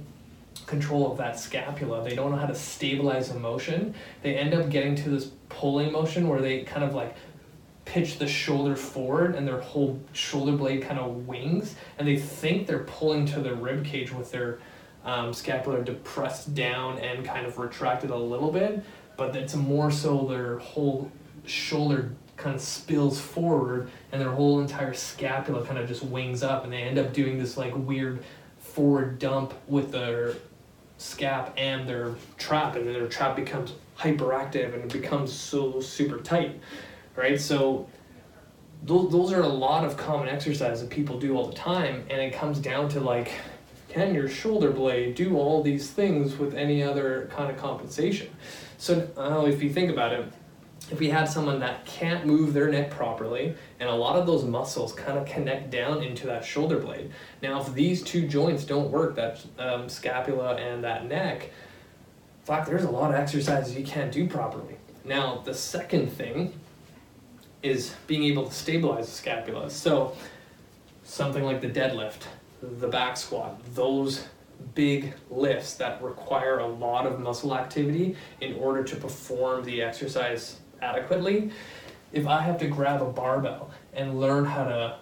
control 0.66 1.12
of 1.12 1.18
that 1.18 1.40
scapula, 1.40 2.04
they 2.04 2.16
don't 2.16 2.32
know 2.32 2.38
how 2.38 2.46
to 2.46 2.56
stabilize 2.56 3.30
the 3.30 3.40
motion. 3.40 3.96
They 4.22 4.36
end 4.36 4.54
up 4.54 4.70
getting 4.70 4.96
to 4.96 5.10
this 5.10 5.32
pulling 5.50 5.92
motion 5.92 6.28
where 6.28 6.42
they 6.42 6.64
kind 6.64 6.84
of 6.84 6.94
like 6.94 7.16
pitch 7.86 8.18
the 8.18 8.28
shoulder 8.28 8.76
forward 8.76 9.36
and 9.36 9.48
their 9.48 9.60
whole 9.60 10.00
shoulder 10.14 10.54
blade 10.54 10.82
kind 10.82 11.00
of 11.00 11.28
wings 11.28 11.76
and 11.98 12.08
they 12.08 12.18
think 12.18 12.66
they're 12.66 12.80
pulling 12.80 13.26
to 13.26 13.42
their 13.42 13.56
rib 13.56 13.84
cage 13.84 14.12
with 14.12 14.32
their 14.32 14.60
um, 15.04 15.34
scapula 15.34 15.84
depressed 15.84 16.56
down 16.56 16.98
and 17.00 17.26
kind 17.26 17.46
of 17.46 17.58
retracted 17.58 18.10
a 18.10 18.16
little 18.16 18.52
bit 18.52 18.84
but 19.18 19.36
it's 19.36 19.56
more 19.56 19.92
so 19.92 20.26
their 20.28 20.60
whole 20.60 21.12
shoulder 21.46 22.16
kind 22.38 22.56
of 22.56 22.62
spills 22.62 23.20
forward 23.20 23.90
and 24.12 24.22
their 24.22 24.32
whole 24.32 24.60
entire 24.62 24.94
scapula 24.94 25.66
kind 25.66 25.78
of 25.78 25.88
just 25.88 26.04
wings 26.04 26.42
up 26.42 26.64
and 26.64 26.74
they 26.74 26.82
end 26.82 26.98
up 26.98 27.14
doing 27.14 27.38
this 27.38 27.58
like 27.58 27.74
weird 27.76 28.24
forward 28.60 29.20
dump 29.20 29.54
with 29.68 29.92
their 29.92 30.34
scap 30.98 31.52
and 31.58 31.88
their 31.88 32.16
trap 32.38 32.76
and 32.76 32.88
then 32.88 32.94
their 32.94 33.08
trap 33.08 33.36
becomes 33.36 33.74
hyperactive 33.98 34.74
and 34.74 34.84
it 34.86 34.94
becomes 34.94 35.32
so 35.32 35.80
super 35.80 36.18
tight 36.20 36.60
right? 37.16 37.40
So 37.40 37.88
those, 38.84 39.12
those 39.12 39.32
are 39.34 39.42
a 39.42 39.48
lot 39.48 39.86
of 39.86 39.98
common 39.98 40.28
exercises 40.28 40.82
that 40.82 40.90
people 40.90 41.20
do 41.20 41.36
all 41.36 41.48
the 41.48 41.56
time, 41.56 42.06
and 42.10 42.22
it 42.22 42.34
comes 42.34 42.60
down 42.60 42.90
to 42.90 43.00
like, 43.00 43.32
can 43.90 44.14
your 44.14 44.28
shoulder 44.28 44.72
blade 44.72 45.16
do 45.16 45.38
all 45.38 45.62
these 45.62 45.90
things 45.90 46.38
with 46.38 46.56
any 46.56 46.82
other 46.82 47.30
kind 47.32 47.52
of 47.52 47.58
compensation? 47.58 48.30
So 48.78 49.08
uh, 49.16 49.46
if 49.48 49.62
you 49.62 49.72
think 49.72 49.92
about 49.92 50.14
it, 50.14 50.34
if 50.92 51.00
we 51.00 51.10
had 51.10 51.26
someone 51.26 51.60
that 51.60 51.86
can't 51.86 52.26
move 52.26 52.54
their 52.54 52.70
neck 52.70 52.92
properly, 52.92 53.56
and 53.80 53.90
a 53.90 53.94
lot 53.94 54.18
of 54.18 54.28
those 54.28 54.44
muscles 54.44 54.92
kind 54.94 55.18
of 55.18 55.26
connect 55.26 55.70
down 55.70 56.04
into 56.04 56.28
that 56.28 56.44
shoulder 56.44 56.78
blade. 56.78 57.12
Now, 57.42 57.62
if 57.62 57.74
these 57.74 58.04
two 58.04 58.28
joints 58.28 58.66
don't 58.66 58.92
work, 58.92 59.16
that 59.16 59.40
um, 59.58 59.88
scapula 59.88 60.56
and 60.56 60.84
that 60.84 61.08
neck, 61.08 61.52
fuck, 62.44 62.66
there's 62.66 62.84
a 62.84 62.92
lot 62.92 63.12
of 63.12 63.16
exercises 63.16 63.76
you 63.78 63.86
can't 63.86 64.12
do 64.12 64.28
properly. 64.28 64.76
Now, 65.06 65.42
the 65.46 65.54
second 65.54 66.12
thing 66.12 66.60
is 67.64 67.96
being 68.08 68.24
able 68.26 68.46
to 68.46 68.54
stabilize 68.54 69.08
the 69.08 69.12
scapula. 69.12 69.70
So 69.70 70.16
something 71.04 71.44
like 71.44 71.62
the 71.62 71.70
deadlift, 71.70 72.24
the 72.62 72.88
back 72.88 73.18
squat, 73.18 73.60
those 73.74 74.28
big 74.76 75.14
lifts 75.30 75.76
that 75.76 76.02
require 76.02 76.60
a 76.60 76.68
lot 76.68 77.06
of 77.06 77.20
muscle 77.20 77.56
activity 77.56 78.16
in 78.42 78.56
order 78.56 78.84
to 78.84 78.96
perform 78.96 79.64
the 79.64 79.82
exercise 79.82 80.58
adequately. 80.82 81.52
If 82.12 82.28
I 82.28 82.42
have 82.42 82.58
to 82.60 82.68
grab 82.68 83.02
a 83.02 83.06
barbell 83.06 83.72
and 83.94 84.20
learn 84.20 84.46
how 84.46 84.66
to 84.66 84.98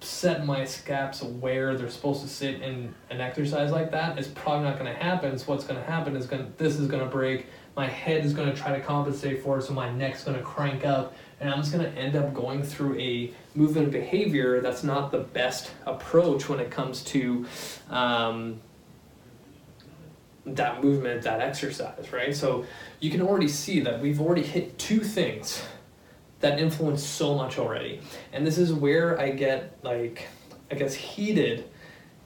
set 0.00 0.46
my 0.46 0.64
scaps 0.64 1.22
where 1.22 1.76
they're 1.76 1.90
supposed 1.90 2.22
to 2.22 2.28
sit 2.28 2.62
in 2.62 2.94
an 3.10 3.20
exercise 3.20 3.72
like 3.72 3.90
that, 3.90 4.18
it's 4.18 4.28
probably 4.28 4.68
not 4.68 4.78
going 4.78 4.92
to 4.92 5.02
happen. 5.02 5.36
So 5.38 5.46
what's 5.46 5.64
going 5.64 5.80
to 5.80 5.86
happen 5.86 6.14
is 6.14 6.26
going 6.26 6.52
this 6.56 6.76
is 6.76 6.86
going 6.86 7.02
to 7.02 7.08
break. 7.08 7.46
My 7.76 7.86
head 7.86 8.24
is 8.24 8.32
going 8.32 8.50
to 8.50 8.56
try 8.56 8.76
to 8.76 8.80
compensate 8.80 9.42
for 9.42 9.58
it, 9.58 9.62
so 9.62 9.72
my 9.72 9.90
neck's 9.90 10.24
going 10.24 10.36
to 10.36 10.42
crank 10.42 10.84
up, 10.84 11.14
and 11.40 11.50
I'm 11.50 11.60
just 11.60 11.72
going 11.72 11.84
to 11.84 11.98
end 11.98 12.16
up 12.16 12.34
going 12.34 12.62
through 12.62 12.98
a 12.98 13.32
movement 13.54 13.92
behavior 13.92 14.60
that's 14.60 14.82
not 14.82 15.12
the 15.12 15.20
best 15.20 15.70
approach 15.86 16.48
when 16.48 16.58
it 16.58 16.70
comes 16.70 17.02
to 17.04 17.46
um, 17.90 18.60
that 20.44 20.82
movement, 20.82 21.22
that 21.22 21.40
exercise, 21.40 22.12
right? 22.12 22.34
So 22.34 22.64
you 23.00 23.10
can 23.10 23.22
already 23.22 23.48
see 23.48 23.80
that 23.80 24.00
we've 24.00 24.20
already 24.20 24.42
hit 24.42 24.78
two 24.78 25.00
things 25.00 25.62
that 26.40 26.58
influence 26.58 27.04
so 27.04 27.34
much 27.34 27.58
already. 27.58 28.00
And 28.32 28.46
this 28.46 28.58
is 28.58 28.72
where 28.72 29.18
I 29.20 29.30
get 29.30 29.76
like, 29.82 30.26
I 30.70 30.74
guess, 30.74 30.94
heated 30.94 31.68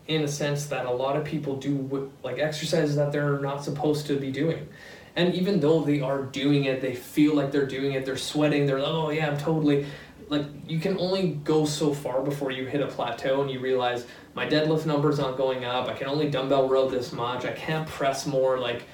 in 0.09 0.23
a 0.23 0.29
sense 0.29 0.67
that 0.67 0.87
a 0.87 0.91
lot 0.91 1.17
of 1.17 1.25
people 1.25 1.57
do 1.57 2.11
like 2.23 2.39
exercises 2.39 2.97
that 2.97 3.13
they're 3.13 3.39
not 3.39 3.65
supposed 3.65 4.07
to 4.07 4.19
be 4.19 4.31
doing. 4.31 4.69
And 5.15 5.35
even 5.35 5.61
though 5.61 5.81
they 5.81 6.01
are 6.01 6.23
doing 6.23 6.65
it, 6.65 6.81
they 6.81 6.95
feel 6.95 7.35
like 7.35 7.53
they're 7.53 7.67
doing 7.67 7.93
it, 7.93 8.07
they're 8.07 8.17
sweating, 8.17 8.67
they're 8.67 8.79
like, 8.79 8.89
oh 8.89 9.11
yeah, 9.11 9.29
I'm 9.29 9.39
totally. 9.39 9.87
Like, 10.29 10.47
you 10.67 10.79
can 10.79 10.99
only 10.99 11.33
go 11.45 11.67
so 11.67 11.93
far 11.93 12.23
before 12.23 12.51
you 12.51 12.65
hit 12.65 12.81
a 12.81 12.87
plateau 12.87 13.43
and 13.43 13.51
you 13.51 13.61
realize 13.61 14.07
my 14.35 14.47
deadlift 14.47 14.87
number's 14.87 15.19
not 15.19 15.37
going 15.37 15.67
up, 15.67 15.89
I 15.89 15.93
can 15.93 16.09
only 16.09 16.31
dumbbell 16.31 16.69
row 16.69 16.89
this 16.89 17.13
much, 17.13 17.45
I 17.45 17.53
can't 17.53 17.87
press 17.87 18.27
more. 18.27 18.59
Like, 18.59 18.85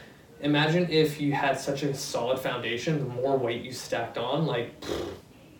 imagine 0.40 0.90
if 0.90 1.20
you 1.20 1.32
had 1.32 1.60
such 1.60 1.84
a 1.84 1.94
solid 1.94 2.40
foundation, 2.40 2.98
the 2.98 3.14
more 3.14 3.36
weight 3.36 3.62
you 3.62 3.72
stacked 3.72 4.18
on, 4.18 4.46
like, 4.46 4.74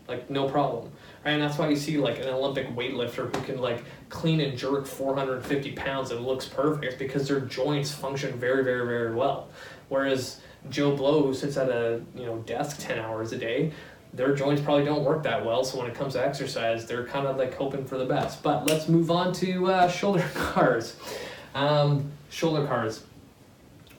like 0.08 0.28
no 0.30 0.48
problem. 0.48 0.90
Right? 1.24 1.32
And 1.32 1.42
that's 1.42 1.58
why 1.58 1.68
you 1.68 1.76
see 1.76 1.98
like 1.98 2.18
an 2.18 2.28
Olympic 2.28 2.74
weightlifter 2.74 3.34
who 3.34 3.42
can 3.42 3.58
like 3.58 3.84
clean 4.08 4.40
and 4.40 4.56
jerk 4.56 4.86
450 4.86 5.72
pounds 5.72 6.10
and 6.10 6.24
looks 6.24 6.46
perfect 6.46 6.98
because 6.98 7.28
their 7.28 7.40
joints 7.40 7.92
function 7.92 8.38
very, 8.38 8.64
very, 8.64 8.86
very 8.86 9.14
well. 9.14 9.50
Whereas 9.88 10.40
Joe 10.70 10.94
Blow 10.94 11.22
who 11.22 11.34
sits 11.34 11.56
at 11.56 11.68
a 11.68 12.00
you 12.14 12.26
know 12.26 12.38
desk 12.38 12.76
ten 12.80 12.98
hours 12.98 13.32
a 13.32 13.38
day, 13.38 13.72
their 14.12 14.34
joints 14.34 14.62
probably 14.62 14.84
don't 14.84 15.04
work 15.04 15.22
that 15.24 15.44
well. 15.44 15.64
So 15.64 15.78
when 15.78 15.88
it 15.88 15.94
comes 15.94 16.14
to 16.14 16.24
exercise, 16.24 16.86
they're 16.86 17.06
kind 17.06 17.26
of 17.26 17.36
like 17.36 17.54
hoping 17.54 17.84
for 17.84 17.98
the 17.98 18.04
best. 18.04 18.42
But 18.42 18.66
let's 18.66 18.88
move 18.88 19.10
on 19.10 19.32
to 19.34 19.66
uh, 19.66 19.88
shoulder 19.88 20.24
cars. 20.34 20.96
Um, 21.54 22.10
shoulder 22.30 22.66
cars, 22.66 23.04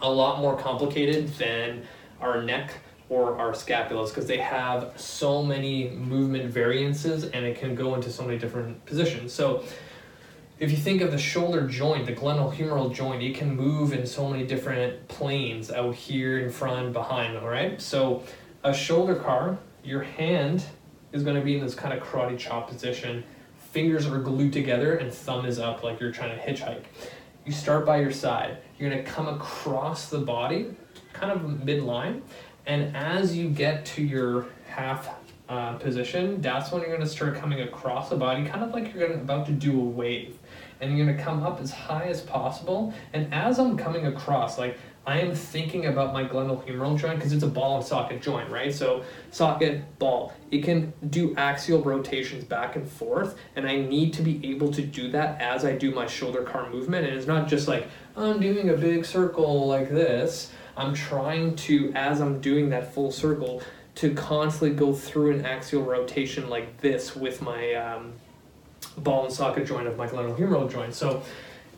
a 0.02 0.12
lot 0.12 0.42
more 0.42 0.58
complicated 0.58 1.30
than 1.36 1.84
our 2.22 2.42
neck 2.42 2.74
or 3.10 3.38
our 3.40 3.52
scapulas 3.52 4.10
because 4.10 4.28
they 4.28 4.38
have 4.38 4.94
so 4.96 5.44
many 5.44 5.90
movement 5.90 6.52
variances 6.52 7.24
and 7.26 7.46
it 7.46 7.58
can 7.58 7.76
go 7.76 7.96
into 7.96 8.12
so 8.12 8.24
many 8.24 8.38
different 8.38 8.86
positions. 8.86 9.34
So 9.34 9.64
if 10.60 10.72
you 10.72 10.78
think 10.78 11.02
of 11.02 11.12
the 11.12 11.18
shoulder 11.18 11.66
joint, 11.68 12.06
the 12.06 12.14
glenohumeral 12.14 12.94
joint, 12.94 13.24
it 13.24 13.36
can 13.36 13.56
move 13.56 13.94
in 13.94 14.06
so 14.06 14.30
many 14.30 14.46
different 14.46 15.08
planes 15.08 15.72
out 15.72 15.96
here 15.96 16.40
in 16.40 16.50
front, 16.50 16.92
behind, 16.92 17.38
all 17.38 17.48
right? 17.48 17.82
So 17.82 18.24
a 18.64 18.74
shoulder 18.74 19.16
car, 19.16 19.58
your 19.86 20.04
hand 20.04 20.66
is 21.14 21.24
going 21.24 21.38
to 21.38 21.42
be 21.42 21.56
in 21.56 21.64
this 21.64 21.76
kind 21.76 21.98
of 21.98 22.06
karate 22.06 22.38
chop 22.38 22.68
position. 22.68 23.24
Fingers 23.72 24.06
are 24.06 24.20
glued 24.20 24.52
together 24.52 24.96
and 24.96 25.14
thumb 25.14 25.46
is 25.46 25.60
up 25.60 25.82
like 25.82 26.02
you're 26.02 26.12
trying 26.12 26.38
to 26.38 26.44
hitchhike. 26.44 26.84
You 27.46 27.54
start 27.54 27.86
by 27.86 28.02
your 28.02 28.12
side. 28.12 28.58
You're 28.78 28.90
going 28.90 29.04
to 29.04 29.10
come 29.10 29.30
across 29.30 30.10
the 30.10 30.20
body, 30.20 30.76
kind 31.14 31.32
of 31.32 31.42
midline, 31.42 32.22
and 32.66 32.96
as 32.98 33.36
you 33.36 33.50
get 33.50 33.86
to 33.86 34.04
your 34.04 34.48
half 34.68 35.10
uh, 35.50 35.74
position, 35.74 36.40
that's 36.42 36.72
when 36.72 36.82
you're 36.82 36.92
going 36.92 37.02
to 37.02 37.08
start 37.08 37.36
coming 37.36 37.62
across 37.62 38.10
the 38.10 38.16
body, 38.16 38.46
kind 38.46 38.64
of 38.64 38.72
like 38.72 38.94
you're 38.94 39.08
gonna, 39.08 39.20
about 39.20 39.46
to 39.48 39.52
do 39.52 39.78
a 39.80 39.84
wave. 39.84 40.38
And 40.80 40.96
you're 40.96 41.06
going 41.06 41.18
to 41.18 41.22
come 41.22 41.44
up 41.44 41.60
as 41.60 41.72
high 41.72 42.06
as 42.06 42.22
possible. 42.22 42.94
And 43.12 43.34
as 43.34 43.60
I'm 43.60 43.76
coming 43.76 44.06
across, 44.06 44.58
like 44.58 44.78
I 45.06 45.20
am 45.20 45.34
thinking 45.34 45.88
about 45.88 46.14
my 46.14 46.24
glenohumeral 46.24 46.98
joint 46.98 47.16
because 47.16 47.34
it's 47.34 47.44
a 47.44 47.48
ball 47.48 47.78
and 47.78 47.86
socket 47.86 48.22
joint, 48.22 48.50
right? 48.50 48.74
So 48.74 49.04
socket, 49.32 49.98
ball. 49.98 50.34
It 50.52 50.64
can 50.64 50.94
do 51.10 51.36
axial 51.36 51.82
rotations 51.82 52.44
back 52.44 52.76
and 52.76 52.88
forth, 52.88 53.36
and 53.56 53.68
I 53.68 53.78
need 53.78 54.14
to 54.14 54.22
be 54.22 54.40
able 54.52 54.72
to 54.72 54.84
do 54.84 55.10
that 55.12 55.42
as 55.42 55.66
I 55.66 55.76
do 55.76 55.92
my 55.92 56.06
shoulder 56.06 56.44
car 56.44 56.70
movement. 56.70 57.08
And 57.08 57.18
it's 57.18 57.28
not 57.28 57.48
just 57.48 57.68
like 57.68 57.88
I'm 58.16 58.40
doing 58.40 58.70
a 58.70 58.78
big 58.78 59.04
circle 59.04 59.68
like 59.68 59.90
this. 59.90 60.52
I'm 60.78 60.94
trying 60.94 61.56
to, 61.58 61.92
as 61.94 62.22
I'm 62.22 62.40
doing 62.40 62.70
that 62.70 62.94
full 62.94 63.12
circle, 63.12 63.64
to 64.00 64.14
constantly 64.14 64.74
go 64.74 64.94
through 64.94 65.32
an 65.32 65.46
axial 65.46 65.84
rotation 65.84 66.50
like 66.50 66.80
this 66.80 67.18
with 67.18 67.42
my 67.42 67.74
um, 67.74 68.14
ball 68.98 69.26
and 69.26 69.34
socket 69.34 69.68
joint 69.68 69.88
of 69.88 69.98
my 69.98 70.08
glenohumeral 70.08 70.72
joint. 70.72 70.94
So 70.94 71.22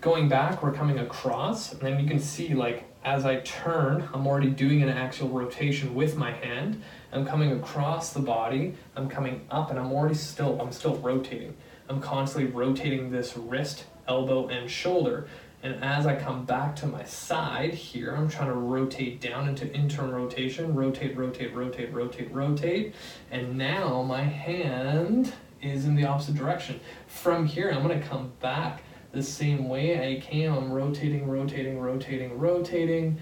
going 0.02 0.30
back, 0.30 0.62
we're 0.62 0.72
coming 0.72 1.00
across, 1.00 1.74
and 1.74 1.82
then 1.82 2.00
you 2.00 2.08
can 2.08 2.20
see 2.20 2.54
like 2.54 2.86
as 3.04 3.26
I 3.26 3.38
turn, 3.38 4.08
I'm 4.14 4.28
already 4.28 4.52
doing 4.52 4.84
an 4.84 4.90
axial 4.90 5.30
rotation 5.30 5.96
with 5.96 6.16
my 6.16 6.32
hand. 6.32 6.84
I'm 7.12 7.26
coming 7.26 7.54
across 7.54 8.14
the 8.14 8.20
body, 8.20 8.76
I'm 8.96 9.10
coming 9.10 9.48
up, 9.50 9.72
and 9.72 9.80
I'm 9.80 9.92
already 9.92 10.14
still, 10.14 10.62
I'm 10.62 10.72
still 10.72 10.98
rotating. 10.98 11.56
I'm 11.90 12.00
constantly 12.00 12.52
rotating 12.52 13.10
this 13.10 13.36
wrist, 13.36 13.86
elbow, 14.08 14.48
and 14.50 14.70
shoulder. 14.70 15.28
And 15.64 15.84
as 15.84 16.08
I 16.08 16.16
come 16.16 16.46
back 16.46 16.76
to 16.78 16.88
my 16.88 17.04
side 17.04 17.74
here, 17.74 18.16
I'm 18.16 18.28
trying 18.28 18.48
to 18.48 18.56
rotate 18.56 19.22
down 19.22 19.48
into 19.48 19.72
internal 19.76 20.12
rotation, 20.12 20.74
rotate, 20.74 21.16
rotate, 21.16 21.54
rotate, 21.54 21.94
rotate, 21.94 22.32
rotate. 22.32 22.96
And 23.30 23.58
now 23.58 24.02
my 24.02 24.24
hand 24.24 25.34
is 25.62 25.86
in 25.86 25.96
the 25.96 26.06
opposite 26.06 26.36
direction. 26.36 26.80
From 27.06 27.46
here, 27.46 27.70
I'm 27.70 27.84
gonna 27.84 28.02
come 28.02 28.32
back 28.40 28.82
the 29.12 29.22
same 29.22 29.70
way 29.70 30.16
I 30.16 30.20
came. 30.20 30.52
I'm 30.52 30.72
rotating, 30.72 31.28
rotating, 31.30 31.80
rotating, 31.80 32.40
rotating, 32.40 33.20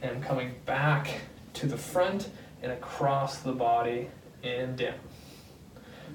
and 0.00 0.16
I'm 0.16 0.22
coming 0.22 0.54
back 0.64 1.20
to 1.54 1.66
the 1.66 1.76
front 1.76 2.30
and 2.62 2.72
across 2.72 3.40
the 3.40 3.52
body 3.52 4.08
and 4.42 4.78
down. 4.78 4.94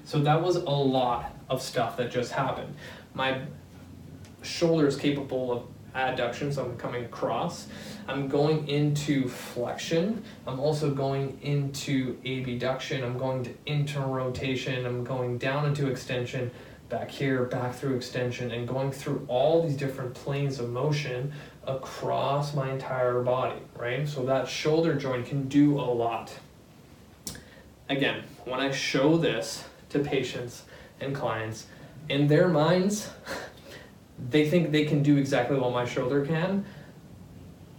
So 0.04 0.18
that 0.20 0.42
was 0.42 0.56
a 0.56 0.70
lot 0.70 1.36
of 1.48 1.62
stuff 1.62 1.96
that 1.98 2.10
just 2.10 2.32
happened. 2.32 2.74
My 3.14 3.42
shoulder 4.48 4.86
is 4.86 4.96
capable 4.96 5.52
of 5.52 5.62
adduction, 5.94 6.52
so 6.52 6.64
I'm 6.64 6.76
coming 6.76 7.04
across. 7.04 7.66
I'm 8.06 8.28
going 8.28 8.68
into 8.68 9.28
flexion. 9.28 10.22
I'm 10.46 10.60
also 10.60 10.90
going 10.90 11.38
into 11.42 12.16
abduction. 12.24 13.04
I'm 13.04 13.18
going 13.18 13.44
to 13.44 13.54
internal 13.66 14.12
rotation. 14.12 14.86
I'm 14.86 15.04
going 15.04 15.38
down 15.38 15.66
into 15.66 15.88
extension, 15.88 16.50
back 16.88 17.10
here, 17.10 17.44
back 17.44 17.74
through 17.74 17.96
extension, 17.96 18.50
and 18.50 18.66
going 18.66 18.92
through 18.92 19.26
all 19.28 19.66
these 19.66 19.76
different 19.76 20.14
planes 20.14 20.58
of 20.58 20.70
motion 20.70 21.32
across 21.66 22.54
my 22.54 22.70
entire 22.70 23.22
body, 23.22 23.60
right? 23.76 24.08
So 24.08 24.24
that 24.24 24.48
shoulder 24.48 24.94
joint 24.94 25.26
can 25.26 25.48
do 25.48 25.78
a 25.78 25.82
lot. 25.82 26.32
Again, 27.90 28.24
when 28.44 28.60
I 28.60 28.70
show 28.70 29.16
this 29.16 29.64
to 29.90 29.98
patients 29.98 30.64
and 31.00 31.14
clients, 31.14 31.66
in 32.08 32.26
their 32.26 32.48
minds, 32.48 33.10
they 34.30 34.48
think 34.48 34.72
they 34.72 34.84
can 34.84 35.02
do 35.02 35.16
exactly 35.16 35.58
what 35.58 35.72
my 35.72 35.84
shoulder 35.84 36.24
can. 36.24 36.64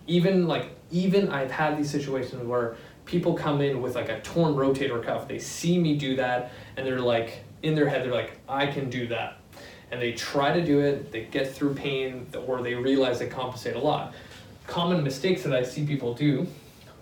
Even 0.07 0.47
like 0.47 0.69
even 0.91 1.29
I've 1.29 1.51
had 1.51 1.77
these 1.77 1.89
situations 1.89 2.43
where 2.43 2.75
people 3.05 3.33
come 3.33 3.61
in 3.61 3.81
with 3.81 3.95
like 3.95 4.09
a 4.09 4.19
torn 4.21 4.53
rotator 4.53 5.03
cuff. 5.03 5.27
They 5.27 5.39
see 5.39 5.77
me 5.77 5.97
do 5.97 6.15
that 6.15 6.51
and 6.77 6.85
they're 6.85 6.99
like 6.99 7.43
in 7.61 7.75
their 7.75 7.87
head 7.87 8.03
they're 8.03 8.13
like 8.13 8.39
I 8.47 8.67
can 8.67 8.89
do 8.89 9.07
that. 9.07 9.37
And 9.91 10.01
they 10.01 10.13
try 10.13 10.53
to 10.53 10.63
do 10.63 10.79
it, 10.79 11.11
they 11.11 11.25
get 11.25 11.51
through 11.51 11.73
pain 11.73 12.27
or 12.45 12.61
they 12.61 12.75
realize 12.75 13.19
they 13.19 13.27
compensate 13.27 13.75
a 13.75 13.79
lot. 13.79 14.13
Common 14.67 15.03
mistakes 15.03 15.41
that 15.43 15.53
I 15.53 15.63
see 15.63 15.85
people 15.85 16.13
do 16.13 16.47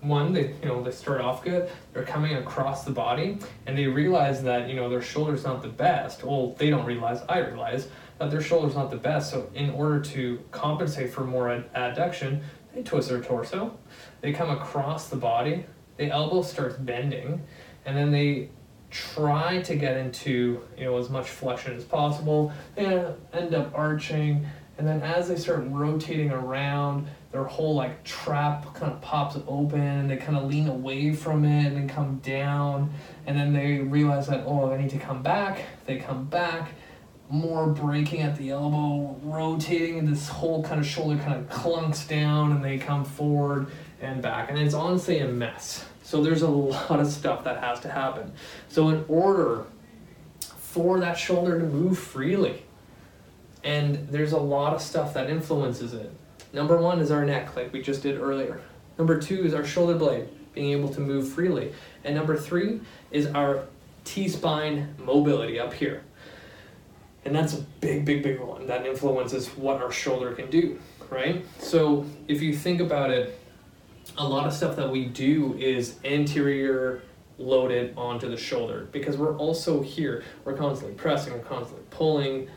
one 0.01 0.31
they 0.31 0.53
you 0.61 0.67
know 0.67 0.83
they 0.83 0.91
start 0.91 1.21
off 1.21 1.43
good 1.43 1.69
they're 1.93 2.03
coming 2.03 2.35
across 2.35 2.83
the 2.85 2.91
body 2.91 3.37
and 3.65 3.77
they 3.77 3.87
realize 3.87 4.43
that 4.43 4.69
you 4.69 4.75
know 4.75 4.89
their 4.89 5.01
shoulder's 5.01 5.43
not 5.43 5.61
the 5.61 5.67
best 5.67 6.23
well 6.23 6.53
they 6.59 6.69
don't 6.69 6.85
realize 6.85 7.21
i 7.27 7.39
realize 7.39 7.87
that 8.19 8.31
their 8.31 8.41
shoulder's 8.41 8.75
not 8.75 8.89
the 8.89 8.97
best. 8.97 9.31
So 9.31 9.49
in 9.53 9.69
order 9.71 9.99
to 9.99 10.39
compensate 10.51 11.11
for 11.11 11.23
more 11.23 11.49
ad- 11.49 11.73
adduction, 11.73 12.41
they 12.73 12.83
twist 12.83 13.09
their 13.09 13.21
torso, 13.21 13.77
they 14.21 14.33
come 14.33 14.49
across 14.49 15.09
the 15.09 15.15
body, 15.15 15.65
the 15.97 16.11
elbow 16.11 16.41
starts 16.41 16.75
bending, 16.77 17.41
and 17.85 17.97
then 17.97 18.11
they 18.11 18.49
try 18.89 19.61
to 19.61 19.75
get 19.75 19.97
into 19.97 20.61
you 20.77 20.85
know 20.85 20.97
as 20.97 21.09
much 21.09 21.27
flexion 21.29 21.75
as 21.75 21.83
possible. 21.83 22.51
They 22.75 22.85
uh, 22.85 23.13
end 23.33 23.53
up 23.53 23.71
arching, 23.73 24.45
and 24.77 24.87
then 24.87 25.01
as 25.01 25.27
they 25.27 25.35
start 25.35 25.63
rotating 25.67 26.31
around, 26.31 27.07
their 27.31 27.43
whole 27.43 27.75
like 27.75 28.03
trap 28.03 28.73
kind 28.75 28.91
of 28.91 29.01
pops 29.01 29.37
open, 29.47 29.81
and 29.81 30.09
they 30.09 30.17
kind 30.17 30.37
of 30.37 30.45
lean 30.45 30.67
away 30.67 31.13
from 31.13 31.45
it 31.45 31.65
and 31.65 31.75
then 31.75 31.87
come 31.87 32.17
down, 32.19 32.91
and 33.25 33.37
then 33.37 33.53
they 33.53 33.79
realize 33.79 34.27
that 34.27 34.43
oh 34.45 34.71
I 34.71 34.79
need 34.79 34.91
to 34.91 34.99
come 34.99 35.23
back. 35.23 35.61
They 35.85 35.97
come 35.97 36.25
back 36.25 36.71
more 37.29 37.67
breaking 37.67 38.21
at 38.21 38.37
the 38.37 38.51
elbow, 38.51 39.15
rotating, 39.23 39.99
and 39.99 40.07
this 40.07 40.29
whole 40.29 40.63
kind 40.63 40.79
of 40.79 40.87
shoulder 40.87 41.21
kind 41.21 41.33
of 41.33 41.49
clunks 41.49 42.07
down 42.07 42.53
and 42.53 42.63
they 42.63 42.77
come 42.77 43.03
forward 43.03 43.67
and 44.01 44.21
back. 44.21 44.49
And 44.49 44.57
it's 44.57 44.73
honestly 44.73 45.19
a 45.19 45.27
mess. 45.27 45.85
So 46.03 46.23
there's 46.23 46.41
a 46.41 46.47
lot 46.49 46.99
of 46.99 47.07
stuff 47.07 47.43
that 47.43 47.61
has 47.61 47.79
to 47.81 47.89
happen. 47.89 48.31
So, 48.69 48.89
in 48.89 49.03
order 49.07 49.65
for 50.39 50.99
that 50.99 51.17
shoulder 51.17 51.59
to 51.59 51.65
move 51.65 51.97
freely, 51.97 52.63
and 53.63 54.07
there's 54.09 54.31
a 54.31 54.39
lot 54.39 54.73
of 54.73 54.81
stuff 54.81 55.13
that 55.15 55.29
influences 55.29 55.93
it. 55.93 56.11
Number 56.53 56.77
one 56.77 56.99
is 56.99 57.11
our 57.11 57.25
neck, 57.25 57.55
like 57.55 57.73
we 57.73 57.81
just 57.81 58.03
did 58.03 58.17
earlier. 58.19 58.61
Number 58.97 59.19
two 59.19 59.43
is 59.43 59.53
our 59.53 59.65
shoulder 59.65 59.95
blade 59.95 60.29
being 60.53 60.71
able 60.71 60.89
to 60.89 61.01
move 61.01 61.27
freely. 61.27 61.73
And 62.03 62.15
number 62.15 62.37
three 62.37 62.79
is 63.11 63.27
our 63.27 63.65
T 64.05 64.29
spine 64.29 64.95
mobility 64.97 65.59
up 65.59 65.73
here. 65.73 66.03
And 67.27 67.35
that's 67.35 67.55
a 67.55 67.61
big, 67.81 68.05
big, 68.05 68.23
big 68.23 68.39
one 68.39 68.67
that 68.67 68.85
influences 68.85 69.49
what 69.49 69.81
our 69.81 69.91
shoulder 69.91 70.31
can 70.31 70.49
do, 70.49 70.79
right? 71.09 71.45
So 71.59 72.05
if 72.29 72.41
you 72.41 72.55
think 72.55 72.79
about 72.79 73.11
it, 73.11 73.37
a 74.17 74.25
lot 74.25 74.47
of 74.47 74.53
stuff 74.53 74.77
that 74.77 74.89
we 74.89 75.03
do 75.03 75.53
is 75.59 75.99
anterior 76.05 77.01
loaded 77.37 77.93
onto 77.97 78.29
the 78.29 78.37
shoulder 78.37 78.87
because 78.93 79.17
we're 79.17 79.35
also 79.35 79.81
here. 79.81 80.23
We're 80.45 80.55
constantly 80.55 80.95
pressing, 80.95 81.33
we're 81.33 81.39
constantly 81.39 81.85
pulling, 81.89 82.47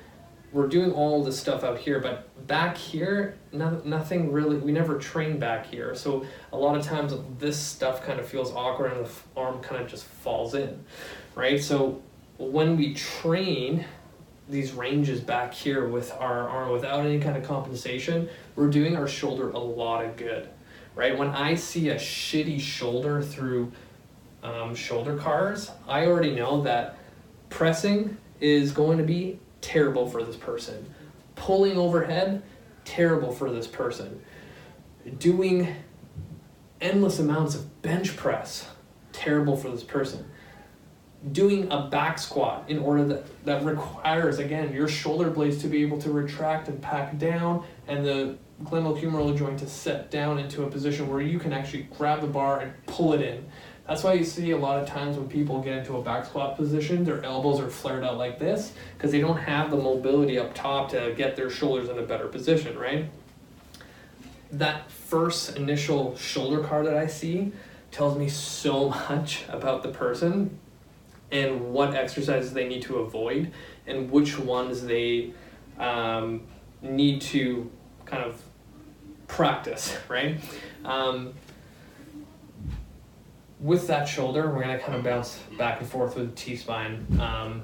we're 0.52 0.68
doing 0.68 0.92
all 0.92 1.24
this 1.24 1.36
stuff 1.36 1.64
out 1.64 1.78
here, 1.78 1.98
but 1.98 2.46
back 2.46 2.76
here, 2.76 3.38
no, 3.50 3.82
nothing 3.84 4.30
really, 4.30 4.56
we 4.56 4.70
never 4.70 4.98
train 4.98 5.40
back 5.40 5.66
here. 5.66 5.96
So 5.96 6.24
a 6.52 6.56
lot 6.56 6.76
of 6.76 6.84
times 6.84 7.12
this 7.40 7.58
stuff 7.58 8.04
kind 8.04 8.20
of 8.20 8.28
feels 8.28 8.52
awkward 8.52 8.92
and 8.92 9.04
the 9.04 9.10
arm 9.36 9.60
kind 9.62 9.82
of 9.82 9.88
just 9.88 10.04
falls 10.04 10.54
in, 10.54 10.84
right? 11.34 11.60
So 11.60 12.00
when 12.38 12.76
we 12.76 12.94
train, 12.94 13.84
these 14.50 14.72
ranges 14.72 15.20
back 15.20 15.54
here 15.54 15.86
with 15.86 16.12
our 16.12 16.48
arm 16.48 16.70
without 16.70 17.06
any 17.06 17.18
kind 17.18 17.36
of 17.36 17.44
compensation, 17.44 18.28
we're 18.56 18.68
doing 18.68 18.96
our 18.96 19.06
shoulder 19.06 19.50
a 19.50 19.58
lot 19.58 20.04
of 20.04 20.16
good, 20.16 20.48
right? 20.94 21.16
When 21.16 21.28
I 21.28 21.54
see 21.54 21.90
a 21.90 21.96
shitty 21.96 22.60
shoulder 22.60 23.22
through 23.22 23.72
um, 24.42 24.74
shoulder 24.74 25.16
cars, 25.16 25.70
I 25.86 26.06
already 26.06 26.34
know 26.34 26.62
that 26.62 26.98
pressing 27.48 28.16
is 28.40 28.72
going 28.72 28.98
to 28.98 29.04
be 29.04 29.38
terrible 29.60 30.08
for 30.08 30.22
this 30.22 30.36
person. 30.36 30.92
Pulling 31.36 31.78
overhead, 31.78 32.42
terrible 32.84 33.32
for 33.32 33.50
this 33.50 33.66
person. 33.66 34.22
Doing 35.18 35.74
endless 36.80 37.18
amounts 37.18 37.54
of 37.54 37.82
bench 37.82 38.16
press, 38.16 38.68
terrible 39.12 39.56
for 39.56 39.70
this 39.70 39.84
person 39.84 40.29
doing 41.32 41.70
a 41.70 41.86
back 41.88 42.18
squat 42.18 42.64
in 42.68 42.78
order 42.78 43.04
that 43.04 43.44
that 43.44 43.62
requires 43.62 44.38
again 44.38 44.72
your 44.72 44.88
shoulder 44.88 45.28
blades 45.28 45.58
to 45.58 45.68
be 45.68 45.82
able 45.82 46.00
to 46.00 46.10
retract 46.10 46.68
and 46.68 46.80
pack 46.80 47.18
down 47.18 47.62
and 47.86 48.04
the 48.04 48.36
glenohumeral 48.64 49.36
joint 49.36 49.58
to 49.58 49.68
set 49.68 50.10
down 50.10 50.38
into 50.38 50.64
a 50.64 50.70
position 50.70 51.08
where 51.08 51.20
you 51.20 51.38
can 51.38 51.52
actually 51.52 51.82
grab 51.96 52.20
the 52.22 52.26
bar 52.26 52.60
and 52.60 52.72
pull 52.86 53.12
it 53.12 53.20
in 53.20 53.44
That's 53.86 54.02
why 54.02 54.14
you 54.14 54.24
see 54.24 54.52
a 54.52 54.56
lot 54.56 54.82
of 54.82 54.88
times 54.88 55.16
when 55.16 55.28
people 55.28 55.60
get 55.60 55.78
into 55.78 55.96
a 55.96 56.02
back 56.02 56.24
squat 56.24 56.56
position, 56.56 57.04
their 57.04 57.22
elbows 57.22 57.60
are 57.60 57.68
flared 57.68 58.04
out 58.04 58.16
like 58.16 58.38
this 58.38 58.72
because 58.96 59.10
they 59.10 59.20
don't 59.20 59.38
have 59.38 59.70
the 59.70 59.76
mobility 59.76 60.38
up 60.38 60.54
top 60.54 60.90
to 60.90 61.12
get 61.16 61.36
their 61.36 61.50
shoulders 61.50 61.88
in 61.88 61.98
a 61.98 62.02
better 62.02 62.28
position, 62.28 62.78
right? 62.78 63.10
That 64.52 64.90
first 64.90 65.56
initial 65.56 66.16
shoulder 66.16 66.62
car 66.62 66.84
that 66.84 66.96
I 66.96 67.06
see 67.06 67.52
tells 67.90 68.16
me 68.16 68.28
so 68.28 68.88
much 69.10 69.44
about 69.48 69.82
the 69.82 69.90
person 69.90 70.58
and 71.32 71.72
what 71.72 71.94
exercises 71.94 72.52
they 72.52 72.66
need 72.66 72.82
to 72.82 72.98
avoid 72.98 73.52
and 73.86 74.10
which 74.10 74.38
ones 74.38 74.82
they 74.82 75.32
um, 75.78 76.42
need 76.82 77.20
to 77.20 77.70
kind 78.04 78.24
of 78.24 78.42
practice, 79.26 79.96
right? 80.08 80.40
Um, 80.84 81.34
with 83.60 83.86
that 83.88 84.06
shoulder, 84.06 84.50
we're 84.50 84.62
gonna 84.62 84.78
kind 84.78 84.94
of 84.94 85.04
bounce 85.04 85.38
back 85.58 85.80
and 85.80 85.88
forth 85.88 86.16
with 86.16 86.30
the 86.30 86.36
T 86.36 86.56
spine 86.56 87.06
um, 87.20 87.62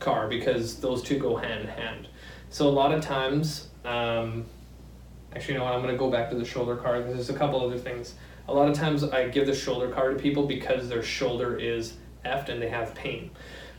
car 0.00 0.28
because 0.28 0.80
those 0.80 1.02
two 1.02 1.18
go 1.18 1.36
hand 1.36 1.60
in 1.60 1.68
hand. 1.68 2.08
So 2.50 2.66
a 2.66 2.70
lot 2.70 2.92
of 2.92 3.02
times, 3.02 3.68
um, 3.84 4.44
actually, 5.34 5.54
you 5.54 5.60
know 5.60 5.64
what? 5.64 5.74
I'm 5.74 5.80
gonna 5.80 5.96
go 5.96 6.10
back 6.10 6.28
to 6.30 6.36
the 6.36 6.44
shoulder 6.44 6.76
car 6.76 6.98
because 6.98 7.14
there's 7.14 7.30
a 7.30 7.38
couple 7.38 7.64
other 7.64 7.78
things. 7.78 8.14
A 8.50 8.52
lot 8.52 8.68
of 8.68 8.74
times, 8.74 9.04
I 9.04 9.28
give 9.28 9.46
the 9.46 9.54
shoulder 9.54 9.90
car 9.90 10.10
to 10.10 10.16
people 10.16 10.44
because 10.44 10.88
their 10.88 11.04
shoulder 11.04 11.56
is 11.56 11.94
effed 12.24 12.48
and 12.48 12.60
they 12.60 12.68
have 12.68 12.96
pain. 12.96 13.30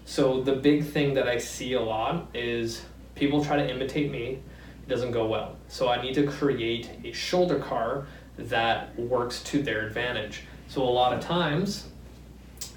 So 0.05 0.41
the 0.41 0.55
big 0.55 0.85
thing 0.85 1.13
that 1.15 1.27
I 1.27 1.39
see 1.39 1.73
a 1.73 1.81
lot 1.81 2.29
is 2.33 2.85
people 3.13 3.43
try 3.43 3.57
to 3.57 3.69
imitate 3.69 4.09
me. 4.09 4.39
It 4.83 4.87
doesn't 4.87 5.11
go 5.11 5.27
well. 5.27 5.57
So 5.67 5.89
I 5.89 6.01
need 6.01 6.13
to 6.13 6.25
create 6.25 6.89
a 7.03 7.11
shoulder 7.11 7.59
car 7.59 8.07
that 8.37 8.97
works 8.97 9.43
to 9.43 9.61
their 9.61 9.85
advantage. 9.85 10.43
So 10.69 10.83
a 10.83 10.85
lot 10.85 11.11
of 11.11 11.19
times, 11.19 11.89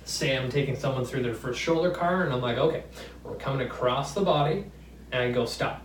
say 0.04 0.36
I'm 0.36 0.50
taking 0.50 0.74
someone 0.74 1.04
through 1.04 1.22
their 1.22 1.32
first 1.32 1.60
shoulder 1.60 1.92
car 1.92 2.24
and 2.24 2.32
I'm 2.32 2.42
like, 2.42 2.58
okay, 2.58 2.82
we're 3.22 3.36
coming 3.36 3.64
across 3.64 4.14
the 4.14 4.22
body 4.22 4.64
and 5.12 5.22
I 5.22 5.30
go 5.30 5.44
stop. 5.44 5.80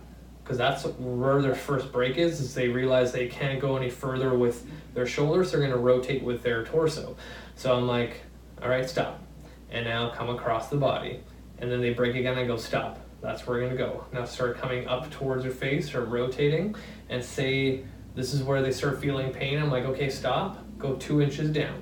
Because 0.50 0.58
that's 0.58 0.82
where 0.98 1.40
their 1.40 1.54
first 1.54 1.92
break 1.92 2.18
is, 2.18 2.40
is 2.40 2.54
they 2.54 2.66
realize 2.66 3.12
they 3.12 3.28
can't 3.28 3.60
go 3.60 3.76
any 3.76 3.88
further 3.88 4.36
with 4.36 4.66
their 4.94 5.06
shoulders, 5.06 5.52
they're 5.52 5.60
gonna 5.60 5.76
rotate 5.76 6.24
with 6.24 6.42
their 6.42 6.64
torso. 6.64 7.14
So 7.54 7.72
I'm 7.72 7.86
like, 7.86 8.22
all 8.60 8.68
right, 8.68 8.90
stop. 8.90 9.22
And 9.70 9.84
now 9.84 10.10
come 10.10 10.28
across 10.28 10.68
the 10.68 10.76
body. 10.76 11.20
And 11.58 11.70
then 11.70 11.80
they 11.80 11.92
break 11.92 12.16
again, 12.16 12.36
I 12.36 12.48
go 12.48 12.56
stop. 12.56 12.98
That's 13.20 13.46
where 13.46 13.60
we're 13.60 13.66
gonna 13.66 13.78
go. 13.78 14.04
Now 14.12 14.24
start 14.24 14.58
coming 14.58 14.88
up 14.88 15.08
towards 15.12 15.44
your 15.44 15.54
face, 15.54 15.86
start 15.86 16.08
rotating, 16.08 16.74
and 17.08 17.24
say 17.24 17.84
this 18.16 18.34
is 18.34 18.42
where 18.42 18.60
they 18.60 18.72
start 18.72 19.00
feeling 19.00 19.32
pain. 19.32 19.56
I'm 19.56 19.70
like, 19.70 19.84
okay, 19.84 20.10
stop, 20.10 20.58
go 20.78 20.96
two 20.96 21.22
inches 21.22 21.50
down. 21.50 21.80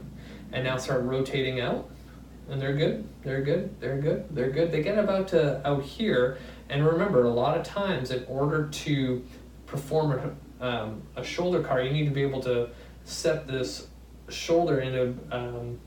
And 0.52 0.62
now 0.64 0.76
start 0.76 1.04
rotating 1.04 1.58
out. 1.58 1.88
And 2.50 2.60
they're 2.60 2.76
good, 2.76 3.08
they're 3.22 3.42
good, 3.42 3.80
they're 3.80 3.98
good, 3.98 4.26
they're 4.30 4.50
good. 4.50 4.72
They 4.72 4.82
get 4.82 4.98
about 4.98 5.28
to 5.28 5.66
out 5.66 5.82
here. 5.82 6.36
And 6.70 6.84
remember, 6.84 7.24
a 7.24 7.30
lot 7.30 7.56
of 7.56 7.64
times, 7.64 8.10
in 8.10 8.24
order 8.26 8.68
to 8.68 9.24
perform 9.66 10.36
a, 10.60 10.66
um, 10.66 11.02
a 11.16 11.24
shoulder 11.24 11.62
car, 11.62 11.82
you 11.82 11.90
need 11.90 12.04
to 12.04 12.10
be 12.10 12.22
able 12.22 12.40
to 12.42 12.70
set 13.04 13.46
this 13.46 13.88
shoulder 14.28 14.80
into 14.80 15.14
um, 15.32 15.78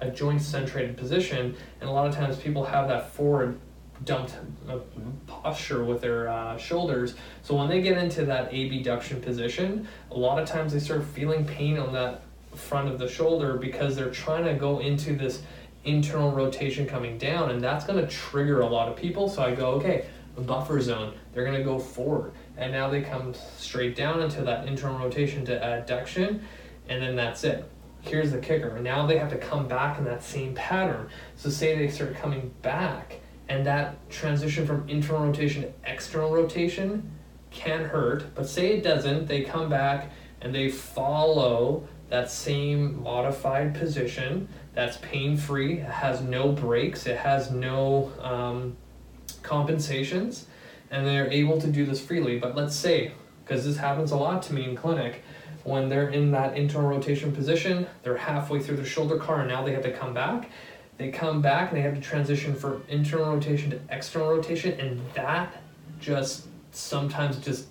a 0.00 0.10
joint 0.10 0.40
centrated 0.40 0.96
position. 0.96 1.54
And 1.80 1.88
a 1.88 1.92
lot 1.92 2.06
of 2.08 2.14
times, 2.14 2.36
people 2.36 2.64
have 2.64 2.88
that 2.88 3.10
forward 3.10 3.58
dumped 4.04 4.34
uh, 4.68 4.78
posture 5.26 5.84
with 5.84 6.00
their 6.00 6.28
uh, 6.28 6.56
shoulders. 6.56 7.14
So 7.42 7.54
when 7.54 7.68
they 7.68 7.80
get 7.80 7.96
into 7.96 8.24
that 8.24 8.52
abduction 8.52 9.20
position, 9.20 9.86
a 10.10 10.16
lot 10.16 10.42
of 10.42 10.48
times 10.48 10.72
they 10.72 10.80
start 10.80 11.04
feeling 11.04 11.44
pain 11.44 11.78
on 11.78 11.92
that 11.92 12.22
front 12.54 12.88
of 12.88 12.98
the 12.98 13.08
shoulder 13.08 13.56
because 13.56 13.96
they're 13.96 14.10
trying 14.10 14.44
to 14.44 14.54
go 14.54 14.80
into 14.80 15.14
this 15.14 15.42
internal 15.84 16.32
rotation 16.32 16.86
coming 16.86 17.18
down, 17.18 17.50
and 17.50 17.62
that's 17.62 17.84
going 17.84 18.00
to 18.00 18.10
trigger 18.10 18.60
a 18.60 18.66
lot 18.66 18.88
of 18.88 18.96
people. 18.96 19.28
So 19.28 19.42
I 19.42 19.54
go, 19.54 19.72
okay, 19.72 20.06
buffer 20.40 20.80
zone. 20.80 21.14
They're 21.32 21.44
going 21.44 21.58
to 21.58 21.64
go 21.64 21.78
forward, 21.78 22.32
and 22.56 22.72
now 22.72 22.88
they 22.90 23.02
come 23.02 23.34
straight 23.58 23.96
down 23.96 24.22
into 24.22 24.42
that 24.42 24.66
internal 24.66 24.98
rotation 24.98 25.44
to 25.46 25.58
adduction, 25.58 26.40
and 26.88 27.02
then 27.02 27.16
that's 27.16 27.44
it. 27.44 27.70
Here's 28.02 28.32
the 28.32 28.38
kicker. 28.38 28.78
Now 28.80 29.06
they 29.06 29.16
have 29.18 29.30
to 29.30 29.38
come 29.38 29.66
back 29.66 29.98
in 29.98 30.04
that 30.04 30.22
same 30.22 30.54
pattern. 30.54 31.08
So 31.36 31.48
say 31.48 31.76
they 31.76 31.88
start 31.88 32.14
coming 32.16 32.52
back 32.60 33.20
and 33.48 33.66
that 33.66 34.08
transition 34.10 34.66
from 34.66 34.88
internal 34.88 35.26
rotation 35.26 35.62
to 35.62 35.72
external 35.84 36.30
rotation 36.32 37.10
can 37.50 37.84
hurt, 37.84 38.34
but 38.34 38.48
say 38.48 38.74
it 38.78 38.82
doesn't, 38.82 39.26
they 39.26 39.42
come 39.42 39.68
back 39.68 40.10
and 40.40 40.54
they 40.54 40.68
follow 40.68 41.86
that 42.08 42.30
same 42.30 43.02
modified 43.02 43.74
position 43.74 44.48
that's 44.74 44.96
pain 44.98 45.36
free, 45.36 45.78
has 45.78 46.20
no 46.20 46.52
breaks, 46.52 47.06
it 47.06 47.16
has 47.16 47.50
no 47.50 48.12
um, 48.20 48.76
compensations, 49.44 50.46
and 50.90 51.06
they're 51.06 51.30
able 51.30 51.60
to 51.60 51.68
do 51.68 51.86
this 51.86 52.04
freely. 52.04 52.40
But 52.40 52.56
let's 52.56 52.74
say, 52.74 53.12
because 53.44 53.64
this 53.64 53.76
happens 53.76 54.10
a 54.10 54.16
lot 54.16 54.42
to 54.44 54.54
me 54.54 54.64
in 54.64 54.74
clinic, 54.74 55.22
when 55.62 55.88
they're 55.88 56.08
in 56.08 56.32
that 56.32 56.56
internal 56.56 56.90
rotation 56.90 57.30
position, 57.30 57.86
they're 58.02 58.16
halfway 58.16 58.58
through 58.58 58.76
the 58.78 58.84
shoulder 58.84 59.16
car, 59.16 59.40
and 59.40 59.48
now 59.48 59.62
they 59.64 59.72
have 59.72 59.84
to 59.84 59.92
come 59.92 60.12
back 60.12 60.50
they 60.96 61.10
come 61.10 61.42
back 61.42 61.70
and 61.70 61.78
they 61.78 61.82
have 61.82 61.94
to 61.94 62.00
transition 62.00 62.54
from 62.54 62.84
internal 62.88 63.32
rotation 63.32 63.70
to 63.70 63.80
external 63.90 64.28
rotation, 64.28 64.78
and 64.78 65.00
that 65.14 65.62
just 66.00 66.46
sometimes 66.70 67.38
just 67.38 67.66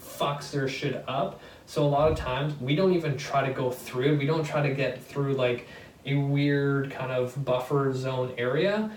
fucks 0.00 0.50
their 0.50 0.68
shit 0.68 1.04
up. 1.06 1.40
So 1.66 1.84
a 1.84 1.88
lot 1.88 2.10
of 2.10 2.16
times 2.16 2.54
we 2.60 2.74
don't 2.74 2.94
even 2.94 3.16
try 3.16 3.46
to 3.46 3.52
go 3.52 3.70
through. 3.70 4.18
We 4.18 4.26
don't 4.26 4.44
try 4.44 4.66
to 4.66 4.74
get 4.74 5.02
through 5.02 5.34
like 5.34 5.66
a 6.06 6.14
weird 6.14 6.90
kind 6.90 7.12
of 7.12 7.44
buffer 7.44 7.92
zone 7.92 8.34
area. 8.38 8.90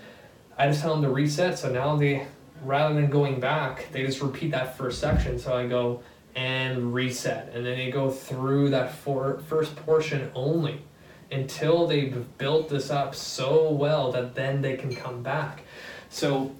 I 0.58 0.68
just 0.68 0.80
tell 0.80 0.94
them 0.94 1.02
to 1.02 1.10
reset. 1.10 1.58
So 1.58 1.70
now 1.70 1.96
they, 1.96 2.26
rather 2.62 2.94
than 2.94 3.10
going 3.10 3.40
back, 3.40 3.88
they 3.92 4.04
just 4.04 4.22
repeat 4.22 4.50
that 4.52 4.76
first 4.76 5.00
section. 5.00 5.38
So 5.38 5.54
I 5.56 5.66
go 5.66 6.02
and 6.34 6.92
reset, 6.92 7.50
and 7.54 7.64
then 7.64 7.78
they 7.78 7.90
go 7.90 8.10
through 8.10 8.68
that 8.70 8.94
for, 8.94 9.38
first 9.48 9.74
portion 9.74 10.30
only 10.34 10.82
until 11.32 11.86
they've 11.86 12.24
built 12.38 12.68
this 12.68 12.90
up 12.90 13.14
so 13.14 13.72
well 13.72 14.12
that 14.12 14.34
then 14.34 14.60
they 14.60 14.76
can 14.76 14.94
come 14.94 15.22
back. 15.22 15.62
So 16.10 16.54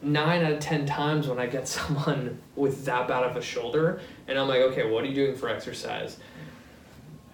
nine 0.00 0.44
out 0.44 0.52
of 0.52 0.60
ten 0.60 0.86
times 0.86 1.26
when 1.26 1.38
I 1.38 1.46
get 1.46 1.66
someone 1.68 2.40
with 2.54 2.84
that 2.84 3.08
bad 3.08 3.24
of 3.24 3.36
a 3.36 3.42
shoulder, 3.42 4.00
and 4.28 4.38
I'm 4.38 4.48
like, 4.48 4.60
okay, 4.60 4.88
what 4.88 5.04
are 5.04 5.08
you 5.08 5.14
doing 5.14 5.36
for 5.36 5.48
exercise? 5.48 6.18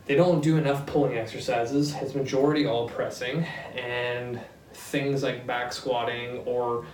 They 0.06 0.14
don't 0.16 0.42
do 0.42 0.56
enough 0.56 0.84
pulling 0.86 1.16
exercises. 1.16 1.94
It's 1.94 2.14
majority 2.14 2.66
all 2.66 2.88
pressing 2.88 3.44
and 3.76 4.40
things 4.82 5.22
like 5.22 5.46
back 5.46 5.72
squatting 5.72 6.38
or 6.40 6.84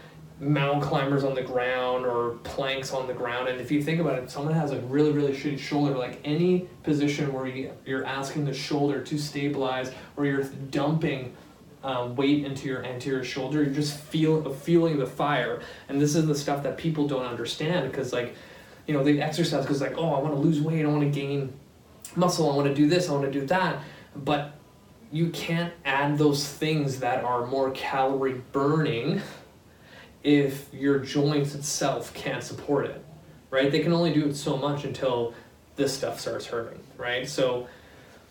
mountain 0.40 0.81
climbers 0.81 1.24
on 1.24 1.35
the 1.35 1.42
ground 1.42 2.07
or 2.07 2.37
planks 2.44 2.92
on 2.92 3.07
the 3.07 3.12
ground. 3.12 3.48
And 3.48 3.61
if 3.61 3.72
you 3.72 3.83
think 3.83 4.01
about 4.01 4.18
it, 4.18 4.31
someone 4.31 4.55
has 4.55 4.70
a 4.70 4.81
really, 4.83 5.11
really 5.11 5.33
shitty 5.33 5.59
shoulder, 5.59 5.96
like 5.96 6.20
any 6.24 6.68
position 6.85 7.33
where 7.33 7.46
you, 7.46 7.72
you're 7.85 8.05
asking 8.05 8.44
the 8.44 8.55
shoulder 8.55 9.03
to 9.03 9.18
stabilize 9.18 9.92
or 10.16 10.27
you're 10.27 10.44
dumping 10.44 11.35
um, 11.83 12.16
weight 12.16 12.44
into 12.44 12.68
your 12.68 12.85
anterior 12.85 13.24
shoulder, 13.24 13.62
you're 13.62 13.72
just 13.72 13.98
feel 13.98 14.53
feeling 14.53 14.98
the 14.98 15.07
fire. 15.07 15.61
And 15.88 16.01
this 16.01 16.14
is 16.14 16.27
the 16.27 16.35
stuff 16.35 16.62
that 16.64 16.77
people 16.77 17.07
don't 17.07 17.27
understand 17.27 17.90
because 17.90 18.12
like, 18.12 18.35
you 18.87 18.94
know, 18.94 19.05
they 19.05 19.20
exercise 19.20 19.64
because 19.64 19.81
like, 19.81 19.96
oh, 19.96 20.14
I 20.14 20.20
want 20.20 20.35
to 20.35 20.40
lose 20.40 20.61
weight, 20.61 20.85
I 20.85 20.88
want 20.88 21.03
to 21.03 21.11
gain 21.11 21.53
muscle, 22.16 22.51
I 22.51 22.57
want 22.57 22.68
to 22.68 22.74
do 22.74 22.88
this, 22.88 23.09
I 23.09 23.12
want 23.12 23.24
to 23.24 23.40
do 23.40 23.46
that. 23.46 23.83
But 24.16 24.58
you 25.11 25.31
can't 25.31 25.73
add 25.85 26.18
those 26.18 26.47
things 26.47 27.01
that 27.01 27.25
are 27.25 27.47
more 27.47 27.71
calorie 27.71 28.42
burning 28.53 29.23
if 30.23 30.73
your 30.73 30.99
joints 30.99 31.55
itself 31.55 32.12
can't 32.12 32.42
support 32.42 32.87
it, 32.87 33.05
right? 33.51 33.71
They 33.71 33.81
can 33.81 33.92
only 33.92 34.12
do 34.12 34.27
it 34.27 34.35
so 34.35 34.57
much 34.57 34.85
until 34.85 35.35
this 35.77 35.97
stuff 35.97 36.21
starts 36.21 36.47
hurting, 36.47 36.81
right? 36.97 37.29
So, 37.29 37.68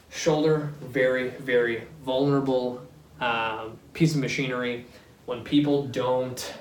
shoulder, 0.10 0.70
very, 0.82 1.30
very 1.30 1.84
vulnerable 2.04 2.86
um, 3.20 3.78
piece 3.94 4.14
of 4.14 4.22
machinery. 4.22 4.86
When 5.26 5.44
people 5.44 5.88
don't 5.88 6.54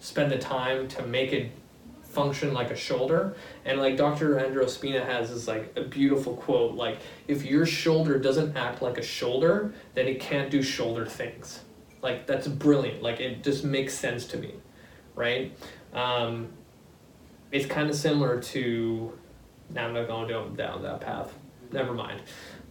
spend 0.00 0.32
the 0.32 0.38
time 0.38 0.88
to 0.88 1.06
make 1.06 1.32
it 1.32 1.50
function 2.18 2.52
like 2.52 2.70
a 2.70 2.76
shoulder, 2.76 3.36
and 3.64 3.78
like 3.80 3.96
Dr. 3.96 4.38
Andreo 4.38 4.68
Spina 4.68 5.04
has 5.04 5.30
is 5.30 5.46
like 5.46 5.72
a 5.76 5.82
beautiful 5.82 6.34
quote 6.36 6.74
like, 6.74 6.98
if 7.28 7.44
your 7.44 7.64
shoulder 7.64 8.18
doesn't 8.18 8.56
act 8.56 8.82
like 8.82 8.98
a 8.98 9.02
shoulder, 9.02 9.72
then 9.94 10.06
it 10.06 10.20
can't 10.20 10.50
do 10.50 10.62
shoulder 10.62 11.06
things 11.06 11.60
like 12.02 12.26
that's 12.26 12.48
brilliant. 12.48 13.02
Like 13.02 13.20
it 13.20 13.42
just 13.42 13.64
makes 13.64 13.94
sense 13.94 14.26
to 14.26 14.36
me, 14.36 14.54
right? 15.14 15.56
Um, 15.92 16.48
it's 17.50 17.66
kind 17.66 17.88
of 17.88 17.96
similar 17.96 18.40
to. 18.40 19.12
Now 19.70 19.86
I'm 19.86 19.94
not 19.94 20.06
going 20.06 20.28
down 20.28 20.54
down 20.56 20.82
that 20.82 21.00
path. 21.00 21.34
Never 21.72 21.92
mind. 21.92 22.22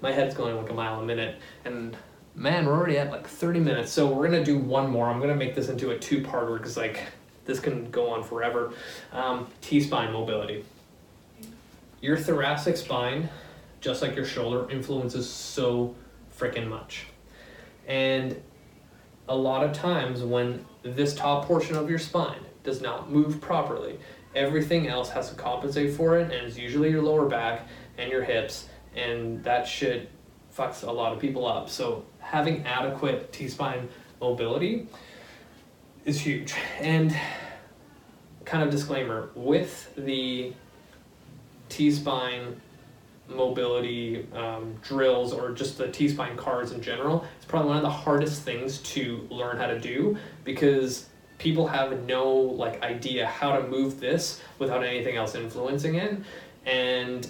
My 0.02 0.12
head's 0.12 0.36
going 0.36 0.56
like 0.56 0.70
a 0.70 0.74
mile 0.74 1.00
a 1.00 1.06
minute, 1.06 1.40
and 1.66 1.96
man, 2.36 2.66
we're 2.66 2.74
already 2.74 2.98
at 2.98 3.12
like 3.12 3.28
30 3.28 3.60
minutes. 3.60 3.92
So 3.92 4.12
we're 4.12 4.28
gonna 4.28 4.44
do 4.44 4.58
one 4.58 4.90
more. 4.90 5.08
I'm 5.08 5.20
gonna 5.20 5.36
make 5.36 5.56
this 5.56 5.70
into 5.70 5.92
a 5.92 5.98
two-parter 5.98 6.58
because 6.58 6.78
like 6.78 7.04
this 7.48 7.60
can 7.60 7.90
go 7.90 8.10
on 8.10 8.24
forever. 8.24 8.74
Um, 9.12 9.48
T-spine 9.62 10.14
mobility. 10.14 10.64
Your 12.02 12.18
thoracic 12.18 12.78
spine 12.78 13.30
just 13.80 14.02
like 14.02 14.16
your 14.16 14.26
shoulder, 14.26 14.70
influences 14.70 15.30
so 15.30 15.96
freaking 16.38 16.68
much. 16.68 17.08
And 17.88 18.42
a 19.30 19.36
lot 19.36 19.64
of 19.64 19.74
times 19.74 20.22
when 20.24 20.66
this 20.84 21.16
top 21.16 21.46
portion 21.46 21.76
of 21.76 21.90
your 21.90 22.00
spine 22.00 22.40
does 22.64 22.82
not 22.82 23.12
move 23.12 23.40
properly, 23.40 24.00
everything 24.36 24.88
else 24.88 25.10
has 25.10 25.30
to 25.30 25.36
compensate 25.36 25.94
for 25.94 26.18
it, 26.18 26.24
and 26.24 26.48
it's 26.48 26.58
usually 26.58 26.90
your 26.90 27.02
lower 27.02 27.28
back 27.28 27.68
and 27.98 28.12
your 28.12 28.24
hips, 28.24 28.68
and 28.96 29.44
that 29.44 29.68
shit 29.68 30.10
fucks 30.56 30.86
a 30.86 30.92
lot 30.92 31.14
of 31.14 31.20
people 31.20 31.46
up. 31.46 31.70
So 31.70 32.04
having 32.20 32.66
adequate 32.66 33.32
T 33.32 33.48
spine 33.48 33.88
mobility 34.20 34.88
is 36.08 36.20
huge. 36.22 36.56
And 36.80 37.16
kind 38.46 38.64
of 38.64 38.72
disclaimer 38.72 39.30
with 39.36 39.94
the 39.98 40.54
T 41.70 41.92
spine 41.92 42.60
mobility 43.28 44.26
um, 44.34 44.74
drills 44.82 45.34
or 45.34 45.52
just 45.52 45.78
the 45.78 45.90
T 45.90 46.08
spine 46.08 46.38
cards 46.38 46.72
in 46.72 46.82
general, 46.82 47.26
it's 47.36 47.46
probably 47.46 47.68
one 47.68 47.78
of 47.78 47.84
the 47.84 47.90
hardest 47.90 48.44
things 48.44 48.80
to 48.80 49.28
learn 49.30 49.58
how 49.58 49.68
to 49.68 49.78
do 49.80 50.18
because 50.46 51.10
people 51.40 51.68
have 51.68 52.06
no 52.06 52.32
like 52.32 52.82
idea 52.84 53.28
how 53.28 53.58
to 53.58 53.68
move 53.68 54.00
this 54.00 54.42
without 54.60 54.84
anything 54.84 55.18
else 55.18 55.36
influencing 55.36 55.96
it. 55.96 56.18
And 56.66 57.30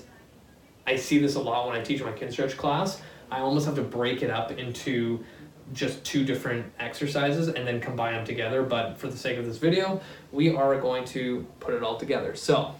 I 0.85 0.95
see 0.95 1.17
this 1.17 1.33
a 1.33 1.41
lot 1.41 1.67
when 1.67 1.75
I 1.75 1.83
teach 1.83 2.03
my 2.03 2.11
Kinstretch 2.11 2.55
class. 2.57 3.01
I 3.31 3.39
almost 3.39 3.65
have 3.65 3.75
to 3.75 3.81
break 3.81 4.21
it 4.21 4.29
up 4.29 4.51
into 4.51 5.25
just 5.73 6.03
two 6.03 6.23
different 6.23 6.65
exercises 6.79 7.47
and 7.49 7.67
then 7.67 7.79
combine 7.79 8.13
them 8.13 8.25
together. 8.25 8.63
But 8.63 8.97
for 8.97 9.07
the 9.07 9.17
sake 9.17 9.37
of 9.37 9.45
this 9.45 9.57
video, 9.57 10.01
we 10.31 10.55
are 10.55 10.79
going 10.79 11.05
to 11.05 11.45
put 11.59 11.73
it 11.73 11.83
all 11.83 11.97
together. 11.97 12.35
So, 12.35 12.75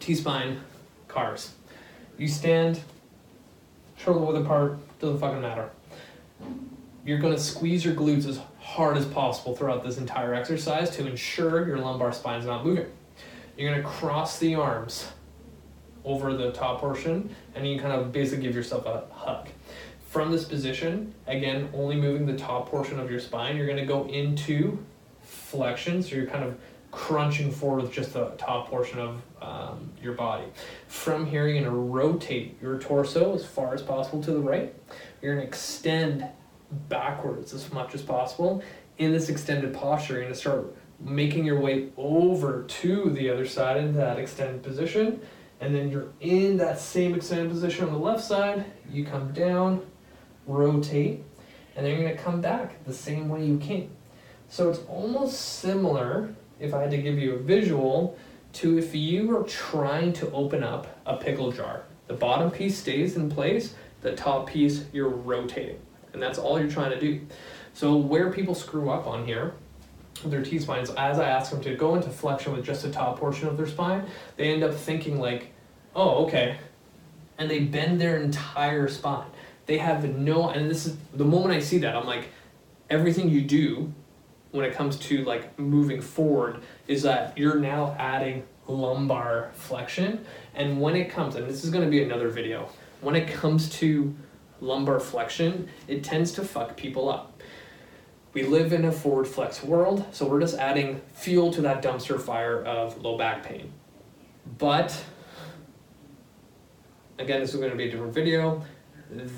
T-spine, 0.00 0.60
cars. 1.08 1.52
You 2.16 2.28
stand 2.28 2.80
shoulder 3.96 4.20
width 4.20 4.44
apart, 4.44 4.78
doesn't 4.98 5.18
fucking 5.18 5.40
matter. 5.40 5.70
You're 7.04 7.18
gonna 7.18 7.38
squeeze 7.38 7.84
your 7.84 7.94
glutes 7.94 8.26
as 8.26 8.40
hard 8.58 8.96
as 8.96 9.04
possible 9.06 9.54
throughout 9.56 9.82
this 9.82 9.98
entire 9.98 10.34
exercise 10.34 10.90
to 10.96 11.06
ensure 11.06 11.66
your 11.66 11.78
lumbar 11.78 12.12
spine 12.12 12.40
is 12.40 12.46
not 12.46 12.64
moving. 12.64 12.86
You're 13.56 13.70
gonna 13.70 13.82
cross 13.82 14.38
the 14.38 14.54
arms 14.54 15.08
over 16.04 16.34
the 16.34 16.52
top 16.52 16.80
portion 16.80 17.34
and 17.54 17.66
you 17.66 17.78
kind 17.78 17.92
of 17.92 18.12
basically 18.12 18.44
give 18.44 18.54
yourself 18.54 18.86
a 18.86 19.04
hug. 19.12 19.48
From 20.10 20.32
this 20.32 20.44
position, 20.44 21.14
again, 21.28 21.68
only 21.72 21.94
moving 21.94 22.26
the 22.26 22.36
top 22.36 22.68
portion 22.68 22.98
of 22.98 23.12
your 23.12 23.20
spine, 23.20 23.56
you're 23.56 23.68
gonna 23.68 23.86
go 23.86 24.08
into 24.08 24.84
flexion, 25.22 26.02
so 26.02 26.16
you're 26.16 26.26
kind 26.26 26.42
of 26.42 26.58
crunching 26.90 27.52
forward 27.52 27.82
with 27.82 27.92
just 27.92 28.14
the 28.14 28.30
top 28.30 28.68
portion 28.68 28.98
of 28.98 29.22
um, 29.40 29.92
your 30.02 30.14
body. 30.14 30.46
From 30.88 31.26
here, 31.26 31.46
you're 31.46 31.62
gonna 31.62 31.72
rotate 31.72 32.60
your 32.60 32.80
torso 32.80 33.36
as 33.36 33.46
far 33.46 33.72
as 33.72 33.82
possible 33.82 34.20
to 34.24 34.32
the 34.32 34.40
right. 34.40 34.74
You're 35.22 35.36
gonna 35.36 35.46
extend 35.46 36.26
backwards 36.88 37.54
as 37.54 37.72
much 37.72 37.94
as 37.94 38.02
possible. 38.02 38.64
In 38.98 39.12
this 39.12 39.28
extended 39.28 39.72
posture, 39.72 40.14
you're 40.14 40.22
gonna 40.24 40.34
start 40.34 40.74
making 40.98 41.44
your 41.44 41.60
way 41.60 41.90
over 41.96 42.64
to 42.64 43.10
the 43.10 43.30
other 43.30 43.46
side 43.46 43.76
into 43.76 43.92
that 43.92 44.18
extended 44.18 44.64
position 44.64 45.20
and 45.60 45.74
then 45.74 45.90
you're 45.90 46.08
in 46.20 46.56
that 46.56 46.80
same 46.80 47.14
extended 47.14 47.50
position 47.50 47.84
on 47.84 47.92
the 47.92 47.98
left 47.98 48.24
side. 48.24 48.64
You 48.90 49.04
come 49.04 49.32
down, 49.32 49.86
rotate, 50.46 51.24
and 51.76 51.84
then 51.84 51.92
you're 51.92 52.02
going 52.02 52.16
to 52.16 52.22
come 52.22 52.40
back 52.40 52.84
the 52.84 52.92
same 52.92 53.28
way 53.28 53.44
you 53.44 53.58
came. 53.58 53.90
So 54.48 54.68
it's 54.68 54.80
almost 54.88 55.40
similar, 55.60 56.34
if 56.58 56.74
I 56.74 56.82
had 56.82 56.90
to 56.90 56.98
give 56.98 57.18
you 57.18 57.34
a 57.34 57.38
visual, 57.38 58.18
to 58.54 58.78
if 58.78 58.94
you 58.94 59.36
are 59.36 59.44
trying 59.44 60.12
to 60.14 60.30
open 60.32 60.64
up 60.64 60.98
a 61.06 61.16
pickle 61.16 61.52
jar. 61.52 61.82
The 62.08 62.14
bottom 62.14 62.50
piece 62.50 62.78
stays 62.78 63.16
in 63.16 63.30
place, 63.30 63.74
the 64.00 64.16
top 64.16 64.48
piece 64.48 64.84
you're 64.92 65.08
rotating. 65.08 65.78
And 66.12 66.20
that's 66.20 66.38
all 66.38 66.58
you're 66.58 66.70
trying 66.70 66.90
to 66.90 67.00
do. 67.00 67.20
So 67.74 67.96
where 67.96 68.32
people 68.32 68.54
screw 68.54 68.90
up 68.90 69.06
on 69.06 69.24
here 69.24 69.54
their 70.24 70.42
T 70.42 70.58
spines, 70.58 70.90
as 70.90 71.18
I 71.18 71.28
ask 71.28 71.50
them 71.50 71.62
to 71.62 71.74
go 71.74 71.94
into 71.94 72.10
flexion 72.10 72.52
with 72.52 72.64
just 72.64 72.82
the 72.82 72.90
top 72.90 73.18
portion 73.18 73.48
of 73.48 73.56
their 73.56 73.66
spine, 73.66 74.04
they 74.36 74.52
end 74.52 74.62
up 74.62 74.74
thinking 74.74 75.18
like, 75.18 75.52
oh, 75.94 76.26
okay. 76.26 76.58
And 77.38 77.50
they 77.50 77.60
bend 77.60 78.00
their 78.00 78.18
entire 78.20 78.88
spine. 78.88 79.28
They 79.70 79.78
have 79.78 80.18
no, 80.18 80.50
and 80.50 80.68
this 80.68 80.84
is 80.84 80.96
the 81.14 81.24
moment 81.24 81.54
I 81.54 81.60
see 81.60 81.78
that, 81.78 81.94
I'm 81.94 82.04
like, 82.04 82.30
everything 82.90 83.28
you 83.28 83.40
do 83.40 83.94
when 84.50 84.64
it 84.64 84.74
comes 84.74 84.96
to 84.96 85.22
like 85.22 85.56
moving 85.60 86.00
forward 86.00 86.60
is 86.88 87.04
that 87.04 87.38
you're 87.38 87.60
now 87.60 87.94
adding 87.96 88.42
lumbar 88.66 89.52
flexion. 89.54 90.24
And 90.56 90.80
when 90.80 90.96
it 90.96 91.08
comes, 91.08 91.36
and 91.36 91.48
this 91.48 91.62
is 91.62 91.70
going 91.70 91.84
to 91.84 91.90
be 91.90 92.02
another 92.02 92.30
video, 92.30 92.68
when 93.00 93.14
it 93.14 93.28
comes 93.28 93.70
to 93.78 94.12
lumbar 94.60 94.98
flexion, 94.98 95.68
it 95.86 96.02
tends 96.02 96.32
to 96.32 96.42
fuck 96.42 96.76
people 96.76 97.08
up 97.08 97.40
we 98.32 98.42
live 98.44 98.72
in 98.72 98.84
a 98.84 98.92
forward 98.92 99.28
flex 99.28 99.62
world, 99.62 100.04
so 100.12 100.26
we're 100.26 100.40
just 100.40 100.56
adding 100.58 101.00
fuel 101.14 101.52
to 101.52 101.62
that 101.62 101.82
dumpster 101.82 102.20
fire 102.20 102.62
of 102.64 103.00
low 103.02 103.16
back 103.18 103.44
pain. 103.44 103.72
But, 104.58 105.04
again, 107.18 107.40
this 107.40 107.52
is 107.52 107.60
going 107.60 107.70
to 107.72 107.76
be 107.76 107.88
a 107.88 107.90
different 107.90 108.14
video. 108.14 108.64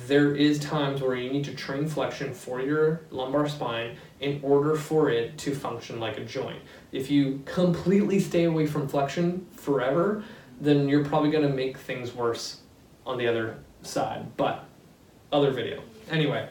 There 0.07 0.35
is 0.35 0.59
times 0.59 1.01
where 1.01 1.17
you 1.17 1.31
need 1.33 1.45
to 1.45 1.55
train 1.55 1.89
flexion 1.89 2.35
for 2.35 2.61
your 2.61 3.01
lumbar 3.11 3.49
spine 3.49 3.97
in 4.21 4.41
order 4.43 4.75
for 4.77 5.09
it 5.09 5.39
to 5.39 5.55
function 5.55 5.99
like 5.99 6.19
a 6.19 6.25
joint. 6.25 6.61
If 6.93 7.11
you 7.11 7.43
completely 7.47 8.21
stay 8.21 8.45
away 8.45 8.67
from 8.67 8.87
flexion 8.87 9.47
forever, 9.53 10.25
then 10.61 10.89
you're 10.89 11.05
probably 11.05 11.31
going 11.31 11.49
to 11.49 11.55
make 11.55 11.79
things 11.79 12.15
worse 12.15 12.61
on 13.07 13.17
the 13.17 13.27
other 13.27 13.59
side. 13.83 14.37
But, 14.37 14.65
other 15.33 15.51
video. 15.51 15.83
Anyway. 16.11 16.49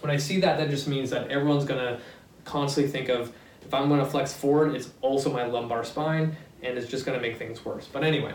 When 0.00 0.10
I 0.10 0.18
see 0.18 0.40
that, 0.40 0.58
that 0.58 0.70
just 0.70 0.88
means 0.88 1.10
that 1.10 1.28
everyone's 1.30 1.64
gonna 1.64 2.00
constantly 2.44 2.90
think 2.90 3.08
of 3.08 3.32
if 3.64 3.72
I'm 3.72 3.88
gonna 3.88 4.04
flex 4.04 4.32
forward, 4.32 4.74
it's 4.74 4.90
also 5.00 5.32
my 5.32 5.46
lumbar 5.46 5.84
spine, 5.84 6.36
and 6.62 6.76
it's 6.76 6.88
just 6.88 7.06
gonna 7.06 7.20
make 7.20 7.38
things 7.38 7.64
worse. 7.64 7.88
But 7.90 8.04
anyway, 8.04 8.34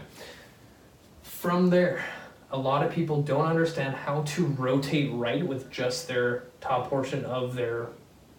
from 1.22 1.70
there, 1.70 2.04
a 2.52 2.58
lot 2.58 2.86
of 2.86 2.92
people 2.92 3.22
don't 3.22 3.46
understand 3.46 3.96
how 3.96 4.24
to 4.24 4.46
rotate 4.46 5.12
right 5.14 5.46
with 5.46 5.72
just 5.72 6.08
their 6.08 6.44
top 6.60 6.90
portion 6.90 7.24
of 7.26 7.56
their 7.56 7.88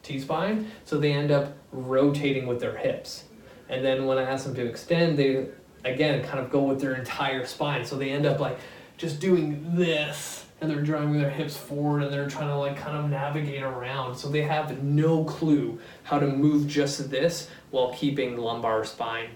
T 0.03 0.18
spine, 0.18 0.70
so 0.85 0.98
they 0.98 1.12
end 1.12 1.31
up 1.31 1.53
rotating 1.70 2.46
with 2.46 2.61
their 2.61 2.77
hips. 2.77 3.25
And 3.68 3.85
then 3.85 4.07
when 4.07 4.18
I 4.18 4.22
ask 4.22 4.44
them 4.44 4.55
to 4.57 4.66
extend, 4.66 5.18
they 5.18 5.46
again 5.85 6.22
kind 6.25 6.38
of 6.38 6.51
go 6.51 6.62
with 6.62 6.81
their 6.81 6.94
entire 6.94 7.46
spine, 7.46 7.85
so 7.85 7.96
they 7.96 8.11
end 8.11 8.27
up 8.27 8.38
like 8.38 8.59
just 8.96 9.20
doing 9.20 9.77
this 9.77 10.46
and 10.61 10.70
they're 10.70 10.83
driving 10.83 11.18
their 11.18 11.31
hips 11.31 11.57
forward 11.57 12.05
and 12.05 12.12
they're 12.12 12.29
trying 12.29 12.48
to 12.48 12.57
like 12.57 12.77
kind 12.77 12.96
of 12.96 13.11
navigate 13.11 13.64
around. 13.64 14.14
So 14.16 14.29
they 14.29 14.42
have 14.42 14.83
no 14.83 15.25
clue 15.25 15.81
how 16.05 16.20
to 16.20 16.27
move 16.27 16.68
just 16.68 17.11
this 17.11 17.48
while 17.70 17.92
keeping 17.92 18.37
the 18.37 18.42
lumbar 18.42 18.85
spine 18.85 19.31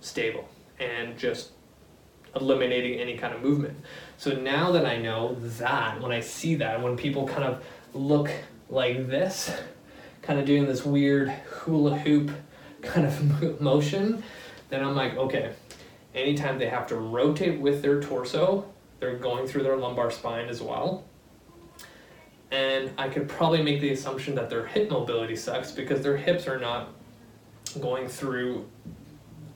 stable 0.00 0.48
and 0.78 1.18
just 1.18 1.50
eliminating 2.34 3.00
any 3.00 3.16
kind 3.16 3.34
of 3.34 3.42
movement. 3.42 3.78
So 4.16 4.32
now 4.32 4.72
that 4.72 4.86
I 4.86 4.96
know 4.96 5.34
that, 5.58 6.00
when 6.00 6.12
I 6.12 6.20
see 6.20 6.54
that, 6.56 6.82
when 6.82 6.96
people 6.96 7.26
kind 7.26 7.44
of 7.44 7.64
look 7.94 8.30
like 8.70 9.08
this, 9.08 9.54
kind 10.22 10.38
of 10.38 10.46
doing 10.46 10.66
this 10.66 10.84
weird 10.84 11.30
hula 11.30 11.98
hoop 11.98 12.30
kind 12.80 13.06
of 13.06 13.60
motion, 13.60 14.22
then 14.70 14.82
I'm 14.82 14.94
like, 14.94 15.16
okay, 15.16 15.52
anytime 16.14 16.58
they 16.58 16.68
have 16.68 16.86
to 16.88 16.96
rotate 16.96 17.60
with 17.60 17.82
their 17.82 18.00
torso, 18.00 18.66
they're 19.00 19.16
going 19.16 19.46
through 19.46 19.64
their 19.64 19.76
lumbar 19.76 20.10
spine 20.10 20.48
as 20.48 20.62
well. 20.62 21.04
And 22.50 22.90
I 22.98 23.08
could 23.08 23.28
probably 23.28 23.62
make 23.62 23.80
the 23.80 23.92
assumption 23.92 24.34
that 24.34 24.50
their 24.50 24.66
hip 24.66 24.90
mobility 24.90 25.36
sucks 25.36 25.72
because 25.72 26.02
their 26.02 26.16
hips 26.16 26.46
are 26.46 26.58
not 26.58 26.90
going 27.80 28.08
through 28.08 28.68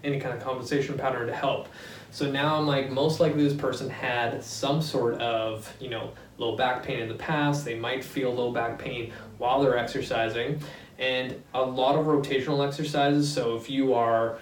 any 0.02 0.18
kind 0.18 0.34
of 0.36 0.42
compensation 0.42 0.96
pattern 0.96 1.26
to 1.26 1.34
help. 1.34 1.68
So 2.16 2.30
now 2.30 2.56
I'm 2.56 2.66
like, 2.66 2.90
most 2.90 3.20
likely 3.20 3.46
this 3.46 3.52
person 3.52 3.90
had 3.90 4.42
some 4.42 4.80
sort 4.80 5.20
of, 5.20 5.70
you 5.78 5.90
know, 5.90 6.12
low 6.38 6.56
back 6.56 6.82
pain 6.82 7.00
in 7.00 7.08
the 7.08 7.14
past. 7.14 7.62
They 7.62 7.74
might 7.78 8.02
feel 8.02 8.32
low 8.32 8.52
back 8.52 8.78
pain 8.78 9.12
while 9.36 9.60
they're 9.60 9.76
exercising. 9.76 10.62
And 10.98 11.42
a 11.52 11.60
lot 11.60 11.94
of 11.94 12.06
rotational 12.06 12.66
exercises. 12.66 13.30
So 13.30 13.54
if 13.56 13.68
you 13.68 13.92
are 13.92 14.38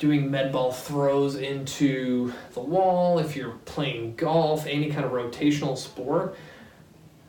doing 0.00 0.28
med 0.28 0.50
ball 0.50 0.72
throws 0.72 1.36
into 1.36 2.32
the 2.52 2.60
wall, 2.60 3.20
if 3.20 3.36
you're 3.36 3.58
playing 3.64 4.16
golf, 4.16 4.66
any 4.66 4.90
kind 4.90 5.04
of 5.04 5.12
rotational 5.12 5.78
sport, 5.78 6.36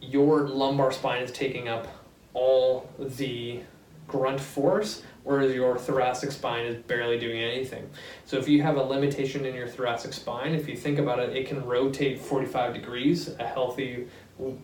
your 0.01 0.47
lumbar 0.47 0.93
spine 0.93 1.21
is 1.21 1.31
taking 1.31 1.67
up 1.67 1.87
all 2.33 2.89
the 2.97 3.59
grunt 4.07 4.41
force, 4.41 5.03
whereas 5.25 5.53
your 5.53 5.77
thoracic 5.77 6.31
spine 6.31 6.65
is 6.65 6.81
barely 6.83 7.19
doing 7.19 7.41
anything. 7.41 7.89
So 8.25 8.37
if 8.37 8.47
you 8.47 8.61
have 8.61 8.77
a 8.77 8.83
limitation 8.83 9.43
in 9.43 9.53
your 9.53 9.67
thoracic 9.67 10.13
spine, 10.13 10.53
if 10.53 10.69
you 10.69 10.77
think 10.77 10.99
about 10.99 11.19
it, 11.19 11.35
it 11.35 11.47
can 11.47 11.65
rotate 11.65 12.19
45 12.19 12.73
degrees. 12.73 13.27
A 13.39 13.45
healthy 13.45 14.07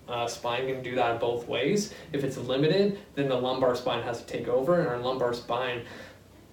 uh, 0.08 0.28
spine 0.28 0.68
can 0.68 0.84
do 0.84 0.96
that 0.96 1.20
both 1.20 1.48
ways. 1.48 1.94
If 2.14 2.24
it's 2.24 2.38
limited, 2.38 3.00
then 3.16 3.28
the 3.28 3.36
lumbar 3.36 3.76
spine 3.76 4.04
has 4.04 4.24
to 4.24 4.26
take 4.28 4.48
over, 4.48 4.80
and 4.80 4.88
our 4.88 5.00
lumbar 5.00 5.34
spine 5.34 5.82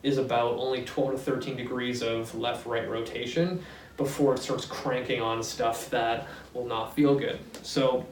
is 0.02 0.16
about 0.16 0.56
only 0.58 0.84
12 0.84 1.12
to 1.12 1.18
13 1.18 1.56
degrees 1.56 2.02
of 2.02 2.34
left 2.34 2.66
right 2.66 2.88
rotation. 2.88 3.62
before 3.96 4.32
it 4.34 4.38
starts 4.38 4.64
cranking 4.64 5.20
on 5.20 5.42
stuff 5.42 5.90
that 5.90 6.28
will 6.54 6.64
not 6.64 6.94
feel 6.94 7.16
good. 7.16 7.36
So 7.64 8.06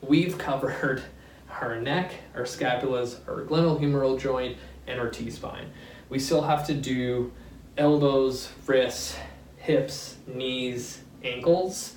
we've 0.00 0.36
covered 0.36 1.00
our 1.60 1.80
neck, 1.80 2.12
our 2.34 2.42
scapulas, 2.42 3.20
our 3.28 3.44
glenohumeral 3.44 4.18
joint, 4.18 4.58
and 4.86 5.00
our 5.00 5.08
T-spine. 5.08 5.70
We 6.08 6.18
still 6.18 6.42
have 6.42 6.66
to 6.66 6.74
do 6.74 7.32
elbows, 7.76 8.50
wrists, 8.66 9.16
hips, 9.56 10.16
knees, 10.26 11.00
ankles, 11.24 11.94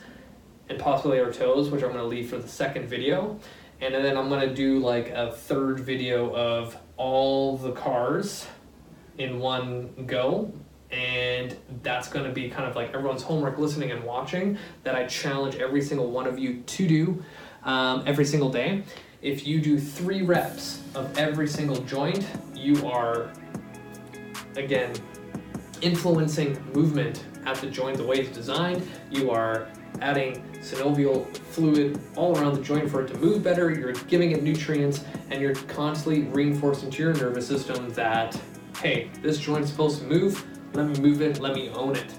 and 0.69 0.79
possibly 0.79 1.19
our 1.19 1.31
toes, 1.31 1.69
which 1.69 1.83
I'm 1.83 1.89
going 1.89 2.01
to 2.01 2.07
leave 2.07 2.29
for 2.29 2.37
the 2.37 2.47
second 2.47 2.87
video. 2.87 3.39
And 3.81 3.93
then 3.93 4.17
I'm 4.17 4.27
going 4.27 4.47
to 4.47 4.53
do 4.53 4.79
like 4.79 5.09
a 5.09 5.31
third 5.31 5.79
video 5.79 6.33
of 6.35 6.77
all 6.97 7.57
the 7.57 7.71
cars 7.71 8.47
in 9.17 9.39
one 9.39 10.05
go. 10.05 10.51
And 10.91 11.55
that's 11.83 12.09
going 12.09 12.25
to 12.25 12.31
be 12.31 12.49
kind 12.49 12.67
of 12.67 12.75
like 12.75 12.93
everyone's 12.93 13.21
homework 13.21 13.57
listening 13.57 13.91
and 13.91 14.03
watching 14.03 14.57
that 14.83 14.95
I 14.95 15.05
challenge 15.05 15.55
every 15.55 15.81
single 15.81 16.09
one 16.09 16.27
of 16.27 16.39
you 16.39 16.61
to 16.61 16.87
do 16.87 17.23
um, 17.63 18.03
every 18.05 18.25
single 18.25 18.49
day. 18.49 18.83
If 19.21 19.45
you 19.45 19.59
do 19.59 19.77
three 19.77 20.21
reps 20.21 20.81
of 20.95 21.17
every 21.17 21.47
single 21.47 21.75
joint, 21.81 22.25
you 22.55 22.87
are, 22.87 23.33
again, 24.55 24.93
influencing 25.81 26.57
movement 26.73 27.25
at 27.45 27.57
the 27.57 27.67
joint 27.67 27.97
the 27.97 28.05
way 28.05 28.19
it's 28.19 28.35
designed. 28.35 28.87
You 29.11 29.29
are 29.31 29.67
adding 29.99 30.41
synovial 30.61 31.27
fluid 31.35 31.99
all 32.15 32.37
around 32.37 32.55
the 32.55 32.61
joint 32.61 32.89
for 32.89 33.03
it 33.03 33.09
to 33.09 33.17
move 33.17 33.43
better. 33.43 33.69
You're 33.69 33.91
giving 33.91 34.31
it 34.31 34.41
nutrients, 34.41 35.03
and 35.29 35.41
you're 35.41 35.55
constantly 35.55 36.23
reinforcing 36.29 36.89
to 36.89 37.03
your 37.03 37.13
nervous 37.13 37.45
system 37.45 37.89
that, 37.95 38.39
hey, 38.81 39.09
this 39.21 39.37
joint's 39.37 39.69
supposed 39.69 39.99
to 39.99 40.05
move. 40.05 40.45
Let 40.73 40.87
me 40.87 40.99
move 41.01 41.21
it. 41.21 41.41
Let 41.41 41.55
me 41.55 41.69
own 41.71 41.97
it. 41.97 42.13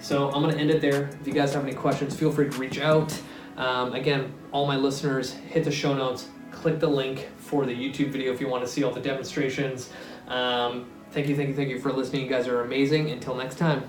So 0.00 0.30
I'm 0.30 0.40
gonna 0.40 0.56
end 0.56 0.70
it 0.70 0.80
there. 0.80 1.10
If 1.20 1.26
you 1.26 1.34
guys 1.34 1.52
have 1.52 1.64
any 1.64 1.74
questions, 1.74 2.16
feel 2.16 2.32
free 2.32 2.48
to 2.48 2.56
reach 2.56 2.78
out. 2.78 3.12
Um, 3.58 3.92
again, 3.92 4.32
all 4.52 4.66
my 4.66 4.76
listeners, 4.76 5.32
hit 5.32 5.64
the 5.64 5.70
show 5.70 5.94
notes, 5.94 6.28
click 6.56 6.80
the 6.80 6.88
link 6.88 7.28
for 7.38 7.66
the 7.66 7.74
YouTube 7.74 8.08
video 8.08 8.32
if 8.32 8.40
you 8.40 8.48
want 8.48 8.64
to 8.64 8.68
see 8.68 8.82
all 8.82 8.92
the 8.92 9.00
demonstrations. 9.00 9.90
Um, 10.28 10.90
thank 11.12 11.28
you, 11.28 11.36
thank 11.36 11.48
you, 11.48 11.54
thank 11.54 11.68
you 11.68 11.78
for 11.78 11.92
listening. 11.92 12.22
You 12.22 12.28
guys 12.28 12.48
are 12.48 12.62
amazing. 12.62 13.10
Until 13.10 13.34
next 13.34 13.58
time. 13.58 13.88